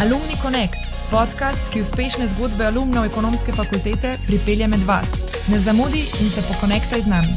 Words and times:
Alumni 0.00 0.36
Connect, 0.42 0.80
podcast, 1.10 1.60
ki 1.72 1.82
uspešne 1.84 2.24
zgodbe 2.32 2.64
alumnov 2.64 3.04
ekonomske 3.04 3.52
fakultete 3.52 4.14
pripelje 4.24 4.64
med 4.72 4.86
vas. 4.88 5.10
Ne 5.52 5.58
zamudi 5.60 6.00
in 6.22 6.30
se 6.32 6.40
pokonektaj 6.46 7.02
z 7.04 7.10
nami. 7.12 7.34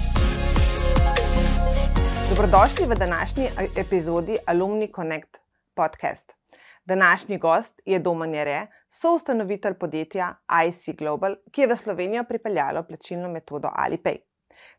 Dobrodošli 2.30 2.88
v 2.88 2.96
današnji 2.96 3.50
epizodi 3.84 4.38
Alumni 4.48 4.88
Connect 4.96 5.42
podcast. 5.76 6.32
Današnji 6.86 7.38
gost 7.38 7.82
je 7.86 8.00
Domen 8.00 8.34
Jere, 8.34 8.68
soustanovitelj 8.90 9.74
podjetja 9.74 10.34
IC 10.68 10.96
Global, 10.96 11.36
ki 11.52 11.62
je 11.62 11.68
v 11.68 11.78
Slovenijo 11.78 12.24
pripeljalo 12.24 12.88
plačilno 12.88 13.28
metodo 13.30 13.68
Alipay. 13.68 14.24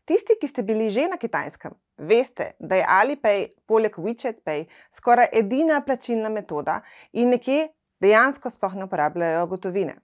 Tisti, 0.05 0.37
ki 0.41 0.47
ste 0.47 0.63
bili 0.63 0.89
že 0.89 1.07
na 1.07 1.17
kitajskem, 1.17 1.73
veste, 1.97 2.51
da 2.59 2.75
je 2.75 2.85
Alipay 2.89 3.47
poleg 3.65 3.97
WeChat 3.97 4.43
Pay 4.45 4.65
skoraj 4.91 5.31
edina 5.33 5.81
plačilna 5.85 6.29
metoda 6.29 6.81
in 7.13 7.29
nekje 7.29 7.69
dejansko 8.01 8.49
sploh 8.49 8.75
ne 8.75 8.89
uporabljajo 8.89 9.47
gotovine. 9.47 9.95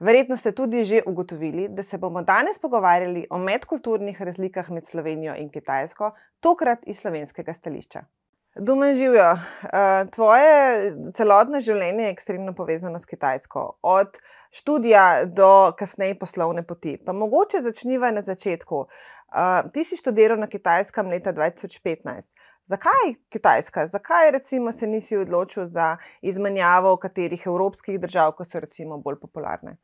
Verjetno 0.00 0.36
ste 0.36 0.52
tudi 0.52 0.84
že 0.84 1.02
ugotovili, 1.06 1.68
da 1.68 1.82
se 1.82 1.98
bomo 1.98 2.22
danes 2.22 2.58
pogovarjali 2.58 3.26
o 3.30 3.38
medkulturnih 3.38 4.22
razlikah 4.22 4.70
med 4.70 4.86
Slovenijo 4.86 5.34
in 5.38 5.50
Kitajsko, 5.50 6.10
tokrat 6.40 6.78
iz 6.86 6.98
slovenskega 6.98 7.54
stališča. 7.54 8.04
Dumen 8.56 8.94
živijo. 8.94 9.32
Eh, 9.32 10.06
tvoje 10.10 10.92
celotno 11.14 11.60
življenje 11.60 12.04
je 12.04 12.10
ekstremno 12.10 12.52
povezano 12.54 12.98
s 12.98 13.06
Kitajsko, 13.06 13.78
od 13.82 14.18
študija 14.50 15.24
do 15.26 15.72
kasneje 15.78 16.14
poslovne 16.18 16.62
poti. 16.62 16.96
Pa 17.06 17.12
mogoče 17.12 17.60
začniva 17.60 18.10
na 18.10 18.22
začetku. 18.22 18.86
Uh, 19.34 19.70
ti 19.72 19.82
si 19.84 19.96
študiral 19.98 20.38
na 20.38 20.46
Kitajskem 20.46 21.08
leta 21.10 21.32
2015. 21.32 22.30
Zakaj 22.70 23.14
Kitajska? 23.28 23.86
Zakaj 23.86 24.30
recimo, 24.30 24.72
se 24.72 24.86
nisi 24.86 25.16
odločil 25.16 25.66
za 25.66 25.96
izmenjavo 26.22 26.96
katerih 26.96 27.42
evropskih 27.46 27.98
držav, 28.00 28.36
ki 28.38 28.46
so 28.46 28.60
recimo 28.62 29.00
bolj 29.02 29.18
popularne? 29.20 29.74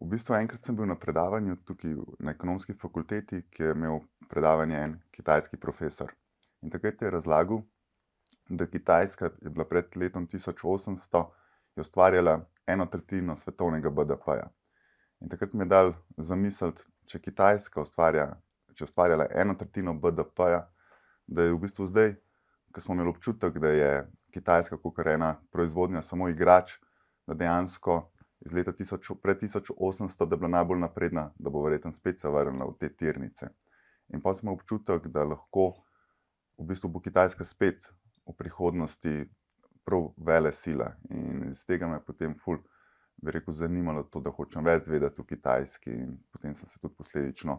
V 0.00 0.10
bistvu 0.12 0.36
enkrat 0.36 0.68
sem 0.68 0.76
bil 0.76 0.84
na 0.86 0.98
predavanju 1.00 1.56
tukaj 1.64 1.96
na 2.18 2.36
ekonomski 2.36 2.76
fakulteti, 2.76 3.40
ki 3.50 3.62
je 3.62 3.72
imel 3.72 4.00
predavanje 4.28 4.76
en 4.84 4.94
kitajski 5.16 5.56
profesor. 5.56 6.12
In 6.60 6.70
takrat 6.70 7.02
je 7.02 7.10
razlagal, 7.10 7.62
da 8.48 8.66
Kitajska 8.66 9.30
je 9.40 9.50
bila 9.50 9.64
pred 9.64 9.96
letom 9.96 10.28
1800 10.28 11.24
ustvarjala 11.80 12.40
eno 12.66 12.86
tretjino 12.86 13.36
svetovnega 13.36 13.90
BDP-ja. 13.90 14.50
In 15.20 15.28
takrat 15.28 15.54
mi 15.54 15.64
je 15.64 15.68
dal 15.72 15.92
zamisliti, 16.16 16.82
če 17.06 17.18
Kitajska 17.18 17.82
ustvarja, 17.82 18.28
če 18.74 18.84
ustvarjala 18.84 19.26
eno 19.30 19.54
tretjino 19.58 19.94
BDP-ja, 19.94 20.62
da 21.26 21.46
je 21.46 21.54
v 21.54 21.60
bistvu 21.62 21.86
zdaj, 21.90 22.14
ko 22.72 22.80
smo 22.80 22.96
imeli 22.96 23.12
občutek, 23.12 23.58
da 23.60 23.72
je 23.72 23.92
Kitajska 24.32 24.78
kot 24.80 24.98
ena 25.06 25.34
proizvodnja 25.52 26.02
samo 26.02 26.28
igrač, 26.28 26.78
da 27.26 27.34
dejansko 27.34 27.98
iz 28.42 28.52
leta 28.52 28.72
1000, 28.72 29.14
pred 29.22 29.42
1800, 29.42 30.26
da 30.26 30.34
je 30.34 30.38
bila 30.38 30.48
najbolj 30.48 30.80
napredna, 30.80 31.30
da 31.38 31.50
bo 31.50 31.62
verjetno 31.62 31.92
spet 31.92 32.20
se 32.20 32.28
vrnila 32.28 32.66
v 32.66 32.78
te 32.78 32.88
tirnice. 32.88 33.52
In 34.08 34.20
pa 34.20 34.34
smo 34.34 34.52
občutek, 34.52 35.06
da 35.06 35.24
lahko 35.24 35.72
v 36.58 36.66
bistvu 36.66 36.90
bo 36.90 37.00
Kitajska 37.00 37.44
spet 37.44 37.86
v 38.26 38.34
prihodnosti 38.38 39.28
prav 39.84 40.10
vele 40.16 40.52
sila. 40.52 40.92
In 41.10 41.48
iz 41.48 41.64
tega 41.66 41.88
me 41.88 42.00
je 42.00 42.06
potem 42.06 42.34
ful, 42.38 42.58
rekel, 43.30 43.54
zanimalo 43.54 44.02
to, 44.02 44.20
da 44.20 44.30
hočem 44.30 44.64
več 44.64 44.88
vedeti 44.88 45.20
o 45.20 45.24
Kitajski. 45.24 45.90
In 45.90 46.16
potem 46.32 46.54
sem 46.54 46.68
se 46.68 46.78
tudi 46.78 46.94
posledično 46.98 47.58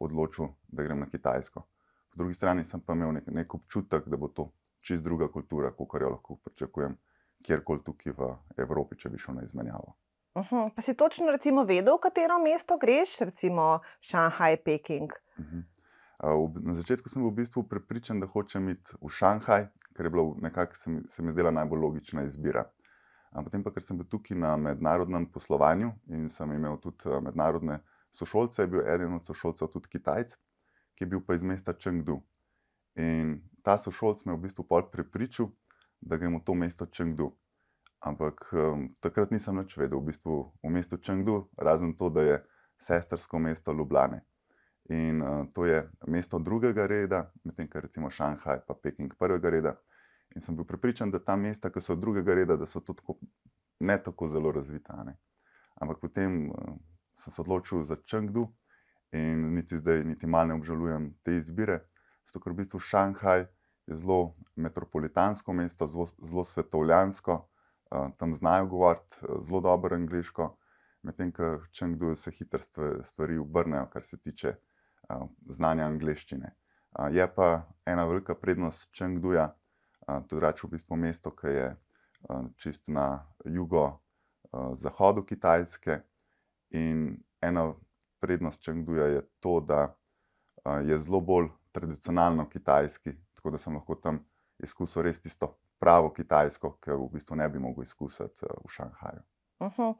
odločil, 0.00 0.52
da 0.68 0.82
grem 0.82 1.00
na 1.00 1.08
Kitajsko. 1.08 1.60
Po 2.08 2.20
drugi 2.20 2.34
strani 2.34 2.64
sem 2.64 2.80
pa 2.80 2.92
imel 2.92 3.12
nek, 3.12 3.30
nek 3.32 3.54
občutek, 3.54 4.08
da 4.08 4.16
bo 4.16 4.28
to 4.28 4.50
čist 4.80 5.04
druga 5.04 5.28
kultura, 5.32 5.72
kot 5.76 6.00
jo 6.00 6.10
lahko 6.10 6.36
pričakujem 6.44 6.96
kjerkoli 7.44 7.82
tukaj 7.84 8.12
v 8.18 8.28
Evropi, 8.58 8.98
če 8.98 9.10
bi 9.10 9.18
šel 9.18 9.38
na 9.38 9.46
izmenjavo. 9.46 9.94
Uh 10.34 10.50
-huh. 10.50 10.70
Pa 10.74 10.82
si 10.82 10.94
točno 10.94 11.30
recimo 11.30 11.64
vedel, 11.64 11.96
v 11.96 12.00
katero 12.00 12.38
mesto 12.38 12.78
greš, 12.78 13.18
recimo 13.20 13.80
Šanghaj, 14.00 14.56
Peking. 14.64 15.12
Uh 15.38 15.44
-huh. 15.44 15.62
Na 16.62 16.74
začetku 16.74 17.08
sem 17.08 17.22
bil 17.22 17.30
v 17.30 17.34
bistvu 17.34 17.62
prepričan, 17.62 18.20
da 18.20 18.26
hočem 18.26 18.68
iti 18.68 18.90
v 19.00 19.08
Šanghaj, 19.08 19.68
ker 19.94 20.06
je 20.06 20.10
bilo 20.10 20.36
nekako 20.40 20.74
se, 20.74 20.90
se 21.08 21.22
mi 21.22 21.32
zdela 21.32 21.50
najbolj 21.50 21.78
logična 21.78 22.22
izbira. 22.22 22.70
Potem 23.32 23.62
pa, 23.62 23.72
ker 23.74 23.84
sem 23.84 23.98
bil 23.98 24.08
tukaj 24.08 24.36
na 24.38 24.54
mednarodnem 24.56 25.26
poslovanju 25.32 25.92
in 26.14 26.28
sem 26.32 26.52
imel 26.52 26.78
tudi 26.80 27.20
mednarodne 27.24 27.80
sošolce, 28.12 28.62
je 28.62 28.72
bil 28.72 28.86
eden 28.88 29.14
od 29.18 29.26
sošolcev 29.26 29.68
tudi 29.72 29.92
Kitajc, 29.92 30.34
ki 30.96 31.04
je 31.04 31.10
bil 31.12 31.20
pa 31.24 31.36
iz 31.36 31.44
mesta 31.44 31.74
Chengdu. 31.76 32.22
In 32.98 33.38
ta 33.62 33.76
sošolc 33.78 34.24
me 34.24 34.32
je 34.32 34.38
v 34.38 34.44
bistvu 34.46 34.64
pol 34.66 34.88
prepričal, 34.90 35.52
da 36.00 36.16
gremo 36.16 36.40
v 36.40 36.46
to 36.46 36.54
mesto 36.54 36.86
Chengdu. 36.86 37.30
Ampak 38.00 38.46
um, 38.54 38.86
takrat 39.02 39.32
nisem 39.34 39.58
več 39.58 39.74
vedel, 39.76 39.98
v 39.98 40.10
bistvu 40.12 40.38
v 40.62 40.70
mestu 40.70 40.98
Chengdu, 41.02 41.48
razen 41.58 41.94
to, 41.98 42.10
da 42.10 42.22
je 42.22 42.36
sestrsko 42.78 43.38
mesto 43.42 43.74
Ljubljane. 43.74 44.22
In 44.94 45.22
uh, 45.22 45.44
to 45.52 45.66
je 45.66 45.82
mesto 46.06 46.38
drugega 46.38 46.86
reda, 46.86 47.26
medtem 47.44 47.68
ko 47.68 47.82
recimo 47.82 48.10
Šanghaj 48.10 48.62
in 48.62 48.78
Peking 48.82 49.14
prvega 49.18 49.50
reda. 49.50 49.74
In 50.38 50.42
sem 50.42 50.54
bil 50.54 50.64
prepričan, 50.64 51.10
da 51.10 51.18
ta 51.18 51.34
mesta, 51.36 51.66
ki 51.74 51.80
so 51.82 51.96
drugega 51.98 52.34
reda, 52.38 52.54
da 52.56 52.66
so 52.66 52.78
tudi 52.78 53.00
tako, 53.00 53.16
ne 53.82 53.96
tako 54.02 54.28
zelo 54.30 54.52
razvita. 54.54 55.00
Ne? 55.02 55.16
Ampak 55.82 55.98
potem 55.98 56.36
uh, 56.50 56.76
sem 57.18 57.34
se 57.34 57.42
odločil 57.42 57.82
za 57.84 57.96
Čengdu 58.06 58.44
in 59.18 59.48
niti 59.56 59.80
zdaj, 59.80 60.04
niti 60.06 60.30
malo 60.30 60.52
ne 60.52 60.60
obžalujem 60.60 61.10
te 61.26 61.34
izbire. 61.40 61.80
Zato, 62.22 62.44
ker 62.44 62.54
v 62.54 62.60
bistvu 62.60 62.78
Šanghaj 62.78 63.48
je 63.90 63.98
zelo 63.98 64.32
metropolitansko 64.54 65.58
mesto, 65.58 65.90
zelo, 65.90 66.06
zelo 66.22 66.46
svetovljansko, 66.46 67.40
uh, 67.42 68.14
tam 68.14 68.38
znajo 68.38 68.70
govoriti 68.76 69.26
uh, 69.26 69.42
zelo 69.42 69.64
dobro 69.66 69.98
angliško, 69.98 70.52
medtem 71.02 71.34
ko 71.34 71.56
Čengdu 71.74 72.14
se 72.14 72.30
hitro 72.30 72.62
stvari 73.02 73.42
obrnejo, 73.42 73.90
kar 73.90 74.06
se 74.06 74.22
tiče 74.22 74.54
znanja 75.48 75.86
angleščine. 75.86 76.50
Je 77.10 77.24
pa 77.34 77.62
ena 77.86 78.04
velika 78.04 78.34
prednost 78.34 78.90
Čengduja, 78.92 79.54
reč 80.40 80.64
v 80.64 80.70
bistvu 80.72 80.96
mesto, 80.96 81.30
ki 81.30 81.52
je 81.54 81.68
čist 82.56 82.88
na 82.88 83.26
jugo-zahodu 83.44 85.24
Kitajske. 85.24 86.00
In 86.70 87.16
ena 87.40 87.72
prednost 88.20 88.62
Čengduja 88.62 89.06
je 89.06 89.22
to, 89.40 89.60
da 89.60 89.94
je 90.84 90.98
zelo 90.98 91.20
bolj 91.20 91.48
tradicionalno 91.72 92.48
kitajski, 92.48 93.12
tako 93.34 93.50
da 93.50 93.58
sem 93.58 93.74
lahko 93.74 93.94
tam 93.94 94.20
izkusil 94.58 95.02
res 95.02 95.20
tisto 95.22 95.54
pravo 95.78 96.10
kitajsko, 96.12 96.74
ki 96.82 96.90
v 96.90 97.08
bistvu 97.12 97.36
ne 97.36 97.48
bi 97.48 97.58
mogel 97.62 97.82
izkusiti 97.82 98.46
v 98.46 98.70
Šanghaju. 98.70 99.22
Uh. 99.60 99.72
-huh. 99.76 99.94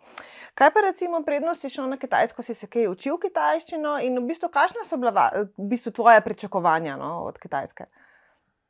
Kaj 0.55 0.71
pa 0.71 0.81
recimo 0.81 1.23
prednosti 1.23 1.71
šel 1.71 1.89
na 1.89 1.97
Kitajsko, 1.97 2.43
si 2.43 2.55
se 2.55 2.67
kaj 2.67 2.89
učil 2.89 3.19
kitajščino 3.19 3.99
in 4.03 4.19
v 4.19 4.27
bistvu, 4.27 4.49
kakšna 4.49 4.85
so 4.89 4.97
bila 4.97 5.31
v 5.59 5.69
bistvu 5.69 5.93
tvoje 5.93 6.21
pričakovanja 6.21 6.97
no, 6.97 7.23
od 7.23 7.39
Kitajske? 7.39 7.85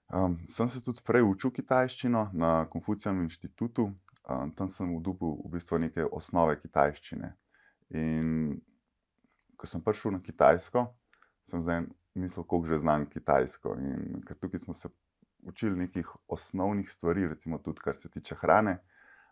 Um, 0.08 0.38
sem 0.48 0.68
se 0.68 0.80
tudi 0.80 1.02
prej 1.04 1.22
učil 1.22 1.52
kitajščino 1.52 2.30
na 2.32 2.52
Konfucijskem 2.72 3.20
inštitutu, 3.26 3.90
um, 4.24 4.52
tam 4.56 4.70
sem 4.72 4.88
vdubil 4.96 5.34
v 5.44 5.50
bistvu 5.52 5.80
neke 5.82 6.06
osnove 6.08 6.54
kitajščine. 6.56 7.28
In 8.00 8.56
ko 9.60 9.68
sem 9.68 9.82
prišel 9.84 10.16
na 10.16 10.22
Kitajsko, 10.24 10.86
sem 11.44 11.60
zdaj 11.60 11.84
mislil, 12.16 12.46
kako 12.46 12.64
že 12.70 12.80
znam 12.80 13.04
kitajsko. 13.10 13.76
In 13.84 14.22
ker 14.24 14.38
tukaj 14.40 14.64
smo 14.64 14.74
se 14.74 14.88
učili 15.44 15.76
nekih 15.76 16.08
osnovnih 16.28 16.88
stvari, 16.88 17.28
recimo 17.28 17.58
tudi 17.58 17.84
kar 17.84 17.94
se 17.94 18.08
tiče 18.08 18.34
hrane. 18.40 18.78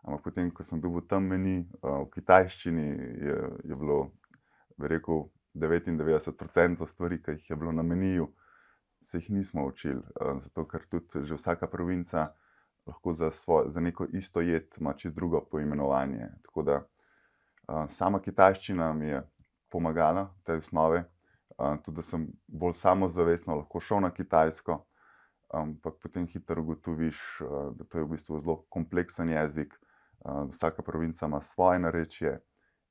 Ampak 0.05 0.29
potem, 0.29 0.51
ko 0.53 0.63
sem 0.63 0.81
dobil 0.81 1.03
tam 1.09 1.25
meni 1.25 1.65
uh, 1.81 2.05
v 2.05 2.11
kitajščini, 2.13 2.87
je, 3.25 3.39
je 3.65 3.79
bilo, 3.81 4.11
bi 4.77 4.93
rekel, 4.93 5.25
99% 5.57 6.85
stvari, 6.87 7.17
ki 7.23 7.39
jih 7.39 7.51
je 7.51 7.57
bilo 7.57 7.73
na 7.73 7.83
meniju, 7.83 8.29
se 9.03 9.19
jih 9.19 9.31
nismo 9.31 9.67
učili. 9.67 10.03
Uh, 10.21 10.39
zato, 10.39 10.67
ker 10.69 10.87
tudi 10.91 11.25
že 11.25 11.35
vsaka 11.35 11.67
provinca 11.67 12.33
lahko 12.87 13.13
za, 13.13 13.31
svoj, 13.31 13.71
za 13.71 13.81
neko 13.81 14.07
isto 14.13 14.41
jed 14.41 14.75
ima 14.81 14.93
čist 14.93 15.15
drugo 15.15 15.41
poimenovanje. 15.51 16.29
Tako 16.43 16.63
da 16.63 16.77
uh, 16.83 17.87
sama 17.89 18.21
kitajščina 18.21 18.93
mi 18.93 19.07
je 19.07 19.23
pomagala 19.69 20.31
v 20.39 20.43
tej 20.45 20.63
osnovi, 20.63 21.01
uh, 21.01 21.77
tudi 21.83 21.97
da 21.97 22.03
sem 22.03 22.29
bolj 22.47 22.73
samozavestno 22.73 23.57
lahko 23.57 23.81
šel 23.81 24.01
na 24.01 24.11
Kitajsko. 24.11 24.85
Ampak 25.55 26.01
potem 26.03 26.27
hitro 26.27 26.63
ugotoviš, 26.63 27.19
da 27.79 27.85
to 27.85 27.99
je 27.99 28.05
v 28.05 28.09
bistvu 28.11 28.39
zelo 28.43 28.57
kompleksen 28.69 29.29
jezik, 29.31 29.77
vsaka 30.51 30.83
provinca 30.83 31.27
ima 31.27 31.39
svoje 31.41 31.79
narečje, 31.79 32.33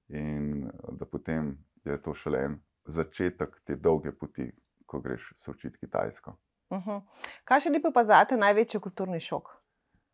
in 0.07 0.71
da 0.91 1.06
potem 1.06 1.57
je 1.83 2.01
to 2.01 2.13
šele 2.13 2.44
en 2.45 2.56
začetek 2.85 3.59
te 3.65 3.75
dolge 3.75 4.12
poti, 4.12 4.51
ko 4.85 4.99
greš 4.99 5.33
se 5.35 5.51
učiti 5.51 5.79
kitajsko. 5.79 6.35
Uh 6.69 6.85
-huh. 6.85 7.01
Kaj 7.43 7.59
še 7.59 7.69
ni 7.69 7.81
pa 7.93 8.03
za 8.05 8.25
te 8.25 8.37
največji 8.37 8.79
kulturni 8.79 9.19
šok? 9.19 9.49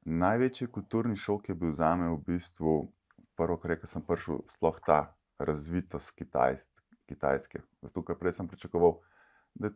Največji 0.06 0.68
kulturni 0.68 1.15
šok 1.15 1.50
je 1.50 1.56
bil 1.56 1.71
za 1.71 1.95
me 1.95 2.09
v 2.09 2.18
bistvu 2.18 2.91
prvo, 3.35 3.57
kar 3.57 3.77
sem 3.83 4.01
prišel, 4.01 4.41
sploh 4.47 4.79
ta 4.85 5.15
razvitost 5.39 6.12
kitajsk, 6.12 6.81
kitajske. 7.06 7.62
Zato, 7.81 8.03
ker 8.03 8.15
prej 8.15 8.31
sem 8.31 8.47
pričakoval, 8.47 9.00
da 9.53 9.69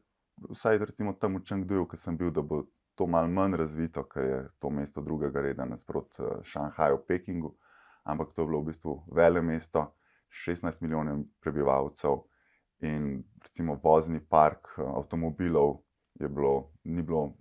vsaj 0.49 0.77
recimo 0.77 1.13
tam 1.13 1.35
v 1.35 1.43
Čengduju, 1.43 1.87
ki 1.87 1.97
sem 1.97 2.17
bil, 2.17 2.31
da 2.31 2.41
bo 2.41 2.65
to 2.95 3.07
malo 3.07 3.27
manj 3.27 3.55
razvito, 3.55 4.03
ker 4.03 4.23
je 4.23 4.39
to 4.59 4.69
mesto 4.69 5.01
drugega 5.01 5.41
reda 5.41 5.65
nasprot 5.65 6.17
Šanghaju, 6.43 7.01
Pekingu, 7.07 7.55
ampak 8.03 8.33
to 8.33 8.41
je 8.41 8.47
bilo 8.47 8.61
v 8.61 8.65
bistvu 8.65 9.03
vele 9.11 9.41
mesto, 9.41 9.95
16 10.29 10.81
milijonov 10.81 11.23
prebivalcev 11.39 12.23
in 12.85 13.23
recimo 13.43 13.79
vozni 13.83 14.19
park 14.29 14.77
uh, 14.77 14.93
avtomobilov 14.99 15.77
je 16.19 16.29
bilo, 16.29 16.71
ni 16.83 17.03
bilo 17.03 17.33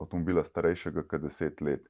avtomobila 0.00 0.44
starejšega 0.44 1.06
kot 1.08 1.22
10 1.22 1.62
let. 1.62 1.88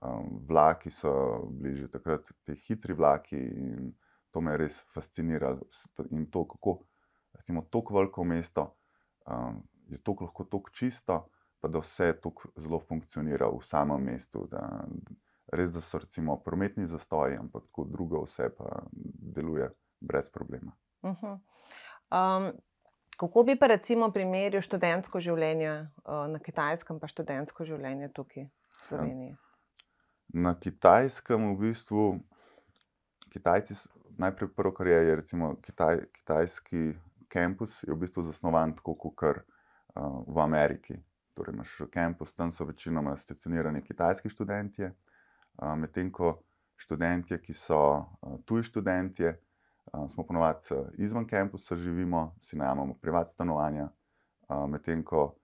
Um, 0.00 0.44
vlaki 0.46 0.90
so 0.94 1.10
bili 1.50 1.74
že 1.76 1.88
takrat 1.90 2.28
ti 2.46 2.54
hitri 2.54 2.94
vlaki 2.94 3.36
in 3.36 3.92
to 4.30 4.40
me 4.40 4.52
je 4.52 4.58
res 4.62 4.76
fasciniralo. 4.94 5.66
In 6.10 6.28
to, 6.30 6.44
kako 6.48 6.78
recimo 7.34 7.64
tako 7.70 7.94
veliko 7.94 8.24
mesto 8.24 8.76
um, 9.26 9.62
je 9.88 9.98
tako 9.98 10.24
lahko 10.24 10.44
tako 10.44 10.70
čisto, 10.70 11.28
pa 11.60 11.68
da 11.68 11.78
vse 11.78 12.12
tako 12.22 12.52
zelo 12.56 12.80
funkcionira 12.80 13.48
v 13.48 13.62
samem 13.62 14.04
mestu. 14.04 14.46
Da, 14.50 14.86
res, 15.52 15.72
da 15.72 15.80
so 15.80 15.98
recimo 15.98 16.36
prometni 16.44 16.86
zastoji, 16.86 17.36
ampak 17.36 17.66
tako 17.70 17.84
drugo 17.84 18.22
vse 18.22 18.50
pa 18.56 18.82
deluje 19.34 19.70
brez 20.00 20.30
problema. 20.30 20.72
Um, 22.10 22.52
kako 23.16 23.42
bi 23.42 23.58
pa 23.58 23.66
recimo 23.66 24.08
primerjal 24.12 24.62
študentsko 24.62 25.20
življenje 25.20 25.72
uh, 25.74 26.24
na 26.30 26.40
kitajskem, 26.40 27.00
pa 27.02 27.10
študentsko 27.10 27.66
življenje 27.68 28.08
tukaj 28.16 28.46
v 28.46 28.86
Sloveniji? 28.88 29.34
Na 30.32 30.54
kitajskem 30.56 31.50
v 31.50 31.56
bistvu. 31.66 32.06
Kitajci, 33.28 33.74
najprej 34.16 34.48
prvo, 34.56 34.72
kar 34.72 34.88
je, 34.88 35.00
je 35.04 35.16
recimo 35.20 35.50
kitaj, 35.60 36.06
kitajski 36.16 36.84
kampus, 37.28 37.82
je 37.84 37.92
v 37.92 37.98
bistvu 38.00 38.24
zasnovan 38.24 38.72
tako 38.78 38.94
kot 38.96 39.26
uh, 39.28 39.42
v 40.24 40.40
Ameriki. 40.40 40.96
Torej, 41.36 41.54
imaš 41.54 41.74
kampus, 41.92 42.32
tam 42.34 42.54
so 42.54 42.64
večinoma 42.64 43.12
stacionirani 43.20 43.84
kitajski 43.84 44.32
študenti, 44.32 44.88
uh, 44.88 45.74
medtem 45.76 46.08
ko 46.08 46.38
študenti, 46.80 47.36
ki 47.42 47.52
so 47.52 47.82
uh, 47.98 48.40
tuji 48.48 48.70
študenti, 48.70 49.28
uh, 49.28 49.36
smo 50.08 50.26
ponovadi 50.26 50.74
uh, 50.74 50.86
izven 50.98 51.26
kampusa, 51.26 51.76
živimo, 51.76 52.34
si 52.40 52.58
najamemo 52.58 52.94
privat 53.02 53.28
stanovanja, 53.28 53.88
uh, 54.48 54.66
medtem 54.70 55.04
ko 55.04 55.34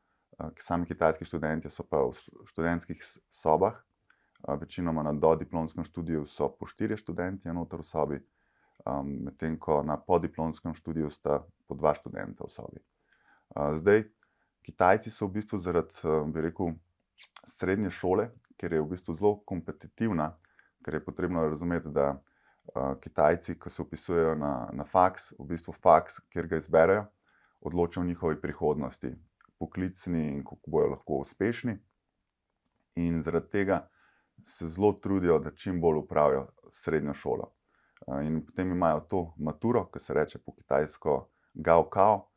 sami 0.61 0.87
kitajski 0.87 1.25
študenti 1.25 1.71
so 1.71 1.85
pa 1.87 2.01
v 2.03 2.13
študentskih 2.47 3.03
sobah. 3.31 3.77
Večinoma 4.61 5.03
na 5.03 5.13
dodiplomskem 5.13 5.85
študiju 5.85 6.27
so 6.27 6.49
po 6.53 6.67
štirje 6.67 6.97
študenti, 7.01 7.49
enotar 7.49 7.81
v 7.81 7.87
sobi, 7.87 8.19
medtem 9.05 9.55
ko 9.59 9.79
na 9.83 9.97
podiplomskem 9.97 10.75
študiju 10.75 11.09
sta 11.11 11.39
po 11.69 11.75
dva 11.75 11.95
študenta 11.95 12.45
v 12.45 12.51
sobi. 12.53 12.83
Zdaj, 13.57 14.05
Kitajci 14.65 15.11
so 15.11 15.31
v 15.31 15.39
bistvu 15.39 15.59
zaradi, 15.59 15.97
bi 16.33 16.45
rekel, 16.45 16.75
srednje 17.49 17.91
šole, 17.95 18.29
ker 18.61 18.73
je 18.73 18.83
v 18.83 18.91
bistvu 18.91 19.15
zelo 19.17 19.33
kompetitivna, 19.49 20.35
ker 20.85 20.99
je 20.99 21.05
potrebno 21.05 21.49
razumeti, 21.49 21.89
da 21.89 22.19
uh, 22.75 22.95
Kitajci, 23.01 23.59
ki 23.61 23.71
se 23.71 23.83
upisujejo 23.83 24.35
na, 24.35 24.69
na 24.73 24.85
faks, 24.85 25.33
v 25.39 25.47
bistvu 25.55 25.75
faks, 25.83 26.21
kjer 26.33 26.49
ga 26.49 26.61
izberejo, 26.61 27.07
odločajo 27.61 28.05
o 28.05 28.07
njihovi 28.07 28.41
prihodnosti, 28.41 29.15
poklicni 29.59 30.29
in 30.29 30.45
kako 30.45 30.71
bojo 30.71 30.91
lahko 30.95 31.21
uspešni. 31.25 31.79
In 32.97 33.23
zaradi 33.23 33.51
tega 33.51 33.89
se 34.45 34.69
zelo 34.69 34.93
trudijo, 34.93 35.39
da 35.39 35.51
čim 35.51 35.81
bolj 35.81 35.99
upravijo 35.99 36.47
srednjo 36.71 37.15
šolo. 37.15 37.51
In 38.23 38.43
potem 38.47 38.73
imajo 38.73 39.01
to 39.01 39.35
maturo, 39.37 39.87
ki 39.91 39.99
se 39.99 40.15
reče 40.15 40.39
po 40.39 40.53
kitajsko 40.55 41.29
Gaokao. 41.55 42.29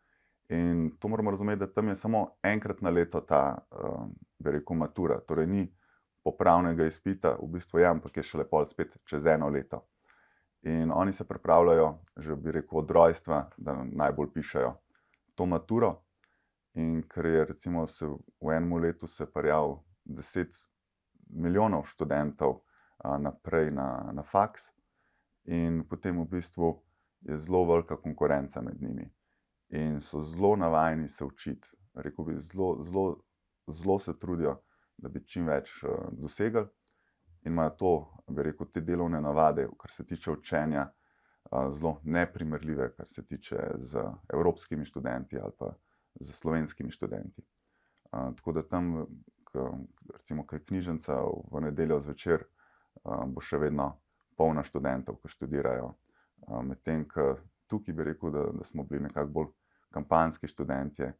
In 0.49 0.91
to 0.99 1.07
moramo 1.07 1.31
razumeti, 1.31 1.59
da 1.59 1.73
tam 1.73 1.87
je 1.87 1.95
samo 1.95 2.27
enkrat 2.43 2.81
na 2.81 2.89
leto 2.89 3.21
ta, 3.21 3.57
bi 4.39 4.51
rekel, 4.51 4.77
matura. 4.77 5.19
Torej, 5.19 5.47
ni 5.47 5.67
popravnega 6.23 6.85
izpita, 6.85 7.35
v 7.41 7.47
bistvu 7.57 7.79
je, 7.79 7.87
ampak 7.87 8.17
je 8.17 8.23
šele 8.23 8.45
pol 8.49 8.65
spet 8.65 8.97
čez 9.05 9.25
eno 9.25 9.49
leto. 9.49 9.83
In 10.67 10.91
oni 10.91 11.13
se 11.13 11.23
pripravljajo, 11.23 11.97
že 12.17 12.35
bi 12.35 12.51
rekel, 12.51 12.79
od 12.79 12.91
rojstva, 12.91 13.45
da 13.57 13.75
najbolj 13.83 14.33
pišajo 14.33 14.73
to 15.35 15.45
maturo. 15.45 15.93
In 16.73 17.03
ker 17.07 17.25
je 17.25 17.45
recimo 17.45 17.85
v 18.41 18.51
enem 18.51 18.73
letu 18.83 19.07
se 19.07 19.25
prijavil 19.31 19.77
10 20.05 20.57
milijonov 21.29 21.85
študentov 21.87 22.59
naprej 23.19 23.71
na, 23.71 24.11
na 24.13 24.23
faks, 24.23 24.71
in 25.45 25.83
potem 25.87 26.19
v 26.19 26.27
bistvu 26.35 26.73
je 27.21 27.37
zelo 27.37 27.63
velika 27.65 27.95
konkurenca 27.95 28.61
med 28.61 28.81
njimi. 28.81 29.07
In 29.69 30.01
so 30.01 30.21
zelo 30.21 30.55
navajeni 30.55 31.07
se 31.09 31.25
učiti, 31.25 31.69
rekel 31.93 32.25
bi, 32.25 32.41
zelo, 32.41 32.83
zelo, 32.83 33.23
zelo 33.67 33.99
se 33.99 34.19
trudijo, 34.19 34.57
da 34.97 35.09
bi 35.09 35.23
čim 35.25 35.47
več 35.47 35.83
uh, 35.83 36.09
dosegli, 36.11 36.65
in 37.47 37.53
imajo 37.53 37.69
to, 37.69 37.91
bi 38.27 38.43
rekel, 38.43 38.67
te 38.73 38.81
delovne 38.81 39.21
navade, 39.21 39.67
kar 39.79 39.91
se 39.91 40.05
tiče 40.05 40.31
učenja, 40.31 40.87
zelo 41.71 41.99
neprimerljive, 42.03 42.91
kar 42.95 43.07
se 43.07 43.25
tiče 43.25 43.57
z 43.77 44.03
evropskimi 44.33 44.85
študenti 44.85 45.39
ali 45.39 45.51
pa 45.59 45.73
z 46.19 46.33
slovenskimi 46.33 46.91
študenti. 46.91 47.41
Tako 48.11 48.51
da 48.51 48.67
tam, 48.67 49.05
recimo, 50.13 50.45
kaj 50.47 50.59
knjižnica 50.59 51.21
v 51.51 51.61
nedeljo 51.61 51.99
zvečer, 51.99 52.43
bo 53.03 53.41
še 53.41 53.59
vedno 53.61 53.93
polna 54.37 54.63
študentov, 54.63 55.21
ki 55.21 55.31
študirajo. 55.31 55.93
Medtem, 56.67 57.05
ko 57.07 57.37
tukaj 57.71 57.95
bi 57.95 58.11
rekel, 58.11 58.31
da, 58.31 58.43
da 58.53 58.63
smo 58.67 58.83
bili 58.83 59.07
nekako 59.07 59.31
bolj 59.39 59.51
kampanjski 59.95 60.47
študenti. 60.51 61.11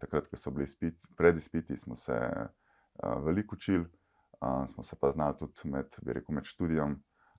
Takrat, 0.00 0.28
ko 0.28 0.36
so 0.36 0.52
bili 0.52 0.68
izpit, 0.68 1.08
pred 1.16 1.36
izpiti, 1.38 1.76
smo 1.76 1.96
se 1.96 2.18
veliko 3.24 3.56
učili, 3.56 3.86
smo 4.68 4.82
se 4.82 4.96
pa 5.00 5.10
znali 5.12 5.36
tudi 5.38 5.70
med, 5.70 5.94
rekel, 6.06 6.34
med 6.34 6.44
študijem 6.44 6.96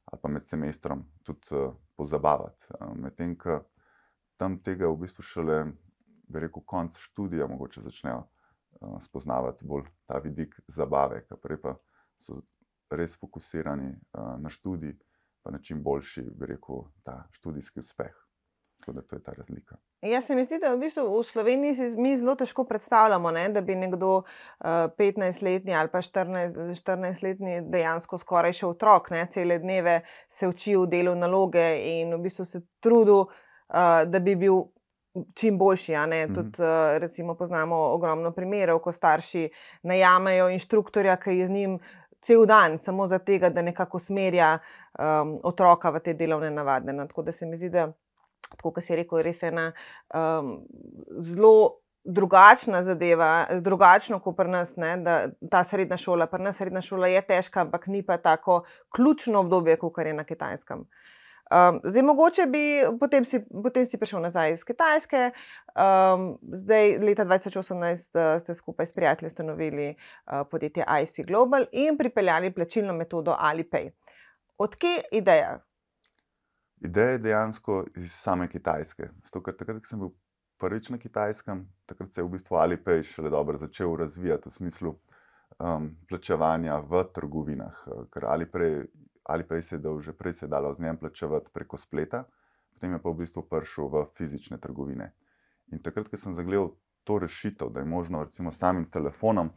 ali 0.08 0.22
pa 0.22 0.30
med 0.30 0.48
semestrom 0.48 1.04
tudi 1.24 1.60
pozabavati. 1.96 2.64
Medtem, 2.96 3.36
ko 3.36 3.60
tam 4.38 4.60
tega 4.64 4.88
v 4.88 5.02
bistvu 5.02 5.24
šele, 5.24 5.58
bi 6.30 6.40
rekel, 6.40 6.64
konc 6.64 6.96
študija, 6.98 7.48
mogoče 7.48 7.84
začnejo 7.84 8.22
spoznavati 9.02 9.66
bolj 9.66 9.90
ta 10.06 10.22
vidik 10.24 10.56
zabave, 10.68 11.24
ki 11.28 11.40
prej 11.42 11.60
pa 11.62 11.76
so 12.22 12.42
res 12.94 13.18
fokusirani 13.20 13.90
uh, 13.90 14.36
na 14.40 14.50
študij, 14.50 14.96
pa 15.44 15.52
na 15.52 15.60
čim 15.60 15.84
boljši, 15.84 16.24
bi 16.40 16.54
rekel, 16.54 16.86
ta 17.04 17.24
študijski 17.36 17.80
uspeh. 17.84 18.16
Tako 18.80 18.94
da 18.94 19.02
to 19.02 19.16
je 19.16 19.24
ta 19.24 19.34
razlika. 19.38 19.78
Jaz 20.02 20.26
se 20.26 20.36
mi 20.36 20.44
zdi, 20.44 20.60
da 20.62 20.70
v, 20.76 20.78
bistvu 20.78 21.08
v 21.10 21.24
Sloveniji 21.26 21.76
si 21.76 21.86
mi 21.98 22.12
zelo 22.18 22.36
težko 22.38 22.68
predstavljamo, 22.70 23.32
ne, 23.34 23.48
da 23.50 23.64
bi 23.66 23.76
nekdo 23.76 24.12
uh, 24.20 24.26
15-letni 24.94 25.74
ali 25.74 25.90
pa 25.90 26.04
14-letni 26.06 27.64
dejansko 27.66 28.20
skoraj 28.22 28.54
še 28.60 28.68
otrok, 28.70 29.10
ne, 29.16 29.26
cele 29.34 29.58
dneve 29.64 30.04
se 30.30 30.48
učil 30.48 30.86
delo 30.86 31.16
naloge 31.18 31.66
in 31.98 32.14
v 32.14 32.22
bistvu 32.28 32.46
se 32.46 32.62
trudil, 32.80 33.26
uh, 33.26 34.04
da 34.06 34.22
bi 34.22 34.36
bil. 34.36 34.68
Čim 35.34 35.56
boljši. 35.58 35.96
Mhm. 35.98 36.34
Tudi, 36.36 36.68
recimo, 37.02 37.34
poznamo 37.34 37.76
ogromno 37.96 38.30
primerov, 38.36 38.84
ko 38.86 38.92
starši 38.94 39.48
najamejo 39.90 40.52
inštruktorja, 40.54 41.16
ki 41.18 41.34
je 41.40 41.48
z 41.48 41.56
njim 41.56 41.74
cel 42.22 42.46
dan, 42.46 42.78
samo 42.78 43.08
za 43.10 43.18
tega, 43.18 43.50
da 43.50 43.64
nekako 43.66 43.98
usmerja 43.98 44.60
um, 44.60 45.40
otroka 45.42 45.90
v 45.90 46.04
te 46.06 46.14
delovne 46.14 46.52
navade. 46.54 46.94
No, 46.94 47.08
tako 47.10 47.26
da 47.26 47.34
se 47.34 47.50
mi 47.50 47.58
zdi, 47.58 47.72
da, 47.74 47.88
kot 48.62 48.80
si 48.84 48.96
rekel, 48.96 49.20
je 49.20 49.28
res 49.30 49.44
ena 49.44 49.72
um, 50.14 50.58
zelo. 51.24 51.84
Drugačna 52.08 52.80
zadeva, 52.88 53.50
drugačno 53.60 54.22
kot 54.24 54.38
pri 54.38 54.48
nas, 54.48 54.70
ne, 54.80 54.94
da 55.04 55.16
ta 55.52 55.60
srednja 55.68 55.98
šola, 56.00 56.30
pri 56.32 56.46
nas 56.46 56.56
srednja 56.56 56.80
šola 56.80 57.10
je 57.12 57.20
težka, 57.28 57.66
ampak 57.66 57.90
ni 57.92 58.00
pa 58.00 58.16
tako 58.16 58.62
ključno 58.96 59.42
obdobje, 59.44 59.76
kot 59.82 60.00
je 60.00 60.14
na 60.16 60.24
kitajskem. 60.24 60.86
Um, 61.52 61.80
zdaj, 61.84 62.04
mogoče 62.04 62.46
bi 62.46 62.84
potem 63.00 63.26
si, 63.26 63.40
potem 63.64 63.86
si 63.88 63.98
prišel 63.98 64.20
nazaj 64.20 64.52
iz 64.52 64.64
Kitajske, 64.68 65.30
um, 65.80 66.26
zdaj, 66.52 66.98
leta 67.00 67.24
2018, 67.26 68.18
uh, 68.20 68.42
ste 68.42 68.56
skupaj 68.56 68.86
s 68.86 68.94
prijatelji 68.94 69.28
ustanovili 69.28 69.88
uh, 69.96 70.44
podjetje 70.52 70.84
IC 71.04 71.28
Global 71.28 71.66
in 71.72 71.98
pripeljali 71.98 72.52
plačilno 72.52 72.94
metodo 72.94 73.38
Alipay. 73.40 73.92
Odkje 74.58 75.02
ideja? 75.12 75.60
Ideja 76.82 77.16
je 77.16 77.18
dejansko 77.18 77.86
iz 77.96 78.12
same 78.14 78.48
Kitajske. 78.48 79.10
Zato, 79.24 79.42
takrat, 79.42 79.82
ko 79.82 79.90
sem 79.90 80.00
bil 80.00 80.12
prvič 80.62 80.90
na 80.90 80.98
Kitajskem, 80.98 81.66
takrat 81.86 82.14
se 82.14 82.22
je 82.22 82.26
v 82.26 82.34
bistvu 82.36 82.58
Alipay 82.58 83.04
šele 83.04 83.30
dobro 83.30 83.58
začel 83.58 83.96
razvijati 83.96 84.50
v 84.50 84.54
smislu 84.54 84.94
um, 84.94 85.90
plačevanja 86.10 86.80
v 86.86 87.04
trgovinah. 87.14 87.84
Ker 88.14 88.30
Alipay 88.30 88.86
ali 89.28 89.44
pa 89.44 89.62
se 89.62 89.76
je 89.76 89.80
dal 89.80 90.00
že 90.00 90.14
prej, 90.14 90.34
se 90.34 90.46
je 90.46 90.50
dalo 90.50 90.74
z 90.74 90.80
njim 90.80 90.98
plačevati 90.98 91.52
preko 91.54 91.78
spleta, 91.78 92.24
potem 92.74 92.94
je 92.94 93.02
pa 93.02 93.10
v 93.10 93.18
bistvu 93.18 93.44
prišel 93.50 93.90
v 93.90 94.06
fizične 94.16 94.58
trgovine. 94.58 95.12
In 95.72 95.82
takrat, 95.84 96.08
ko 96.08 96.18
sem 96.18 96.36
zagledal 96.36 96.72
to 97.04 97.20
rešitev, 97.20 97.70
da 97.70 97.80
je 97.80 97.86
možno 97.86 98.24
recimo 98.24 98.52
samim 98.52 98.86
telefonom 98.92 99.50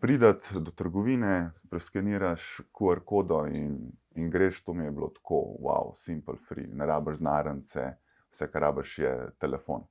pridati 0.00 0.60
do 0.60 0.70
trgovine, 0.70 1.52
preskeniraš 1.70 2.60
QR 2.72 3.00
kodo 3.04 3.46
in, 3.46 3.92
in 4.16 4.30
greš, 4.30 4.62
to 4.64 4.74
mi 4.74 4.84
je 4.84 4.90
bilo 4.90 5.08
tako, 5.14 5.42
wow, 5.60 5.92
simple, 5.94 6.36
free, 6.48 6.66
ne 6.72 6.86
rabiš 6.86 7.20
narance, 7.20 7.84
vse, 8.32 8.50
kar 8.52 8.62
rabiš, 8.62 8.98
je 8.98 9.14
telefon. 9.38 9.84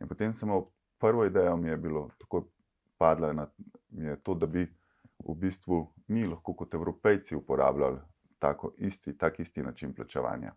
In 0.00 0.08
potem 0.08 0.32
sem 0.32 0.48
imel 0.48 0.64
prvo 0.98 1.26
idejo, 1.26 1.56
mi 1.56 1.68
je 1.68 1.76
bilo 1.76 2.08
tako 2.18 2.46
je 3.90 4.16
to, 4.22 4.34
da 4.34 4.46
bi 4.46 4.62
v 5.28 5.34
bistvu 5.34 5.92
mi 6.08 6.26
lahko 6.26 6.54
kot 6.54 6.74
evropejci 6.74 7.36
uporabljali 7.36 7.98
tako 8.38 8.72
isti, 8.78 9.18
tak 9.18 9.40
isti 9.40 9.62
način 9.62 9.94
plačevanja. 9.94 10.54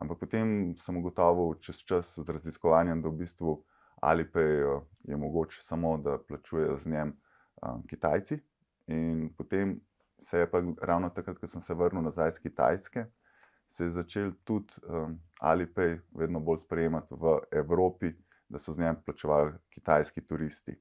Ampak 0.00 0.18
potem 0.18 0.74
sem 0.78 0.96
ugotovil 0.96 1.54
čez 1.60 1.82
čas 1.86 2.18
z 2.18 2.32
raziskovanjem, 2.32 3.02
da 3.02 3.08
v 3.08 3.18
bistvu 3.18 3.64
Alipay 4.02 4.62
eh, 4.62 4.80
je 5.04 5.16
mogoče 5.16 5.62
samo, 5.62 5.96
da 5.98 6.18
plačujejo 6.18 6.76
z 6.76 6.90
njem 6.90 7.12
um, 7.62 7.86
Kitajci. 7.86 8.40
In 8.86 9.28
potem 9.36 9.80
se 10.22 10.38
je 10.38 10.50
pa 10.50 10.62
ravno 10.82 11.10
takrat, 11.10 11.38
ko 11.38 11.46
sem 11.46 11.60
se 11.60 11.74
vrnil 11.74 12.02
nazaj 12.02 12.28
iz 12.28 12.38
Kitajske, 12.38 13.06
se 13.68 13.84
je 13.84 13.90
začel 13.90 14.32
tudi 14.44 14.74
um, 14.88 15.18
Alipay 15.40 15.98
vedno 16.14 16.40
bolj 16.40 16.62
sprejemati 16.62 17.14
v 17.18 17.38
Evropi, 17.50 18.12
da 18.48 18.58
so 18.58 18.72
z 18.72 18.84
njem 18.84 18.96
plačevali 19.06 19.52
kitajski 19.70 20.20
turisti. 20.26 20.76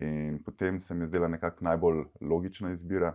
In 0.00 0.42
potem 0.42 0.80
se 0.80 0.94
mi 0.94 1.02
je 1.02 1.06
zdela 1.06 1.28
nekako 1.28 1.64
najbolj 1.64 2.04
logična 2.20 2.72
izbira, 2.72 3.12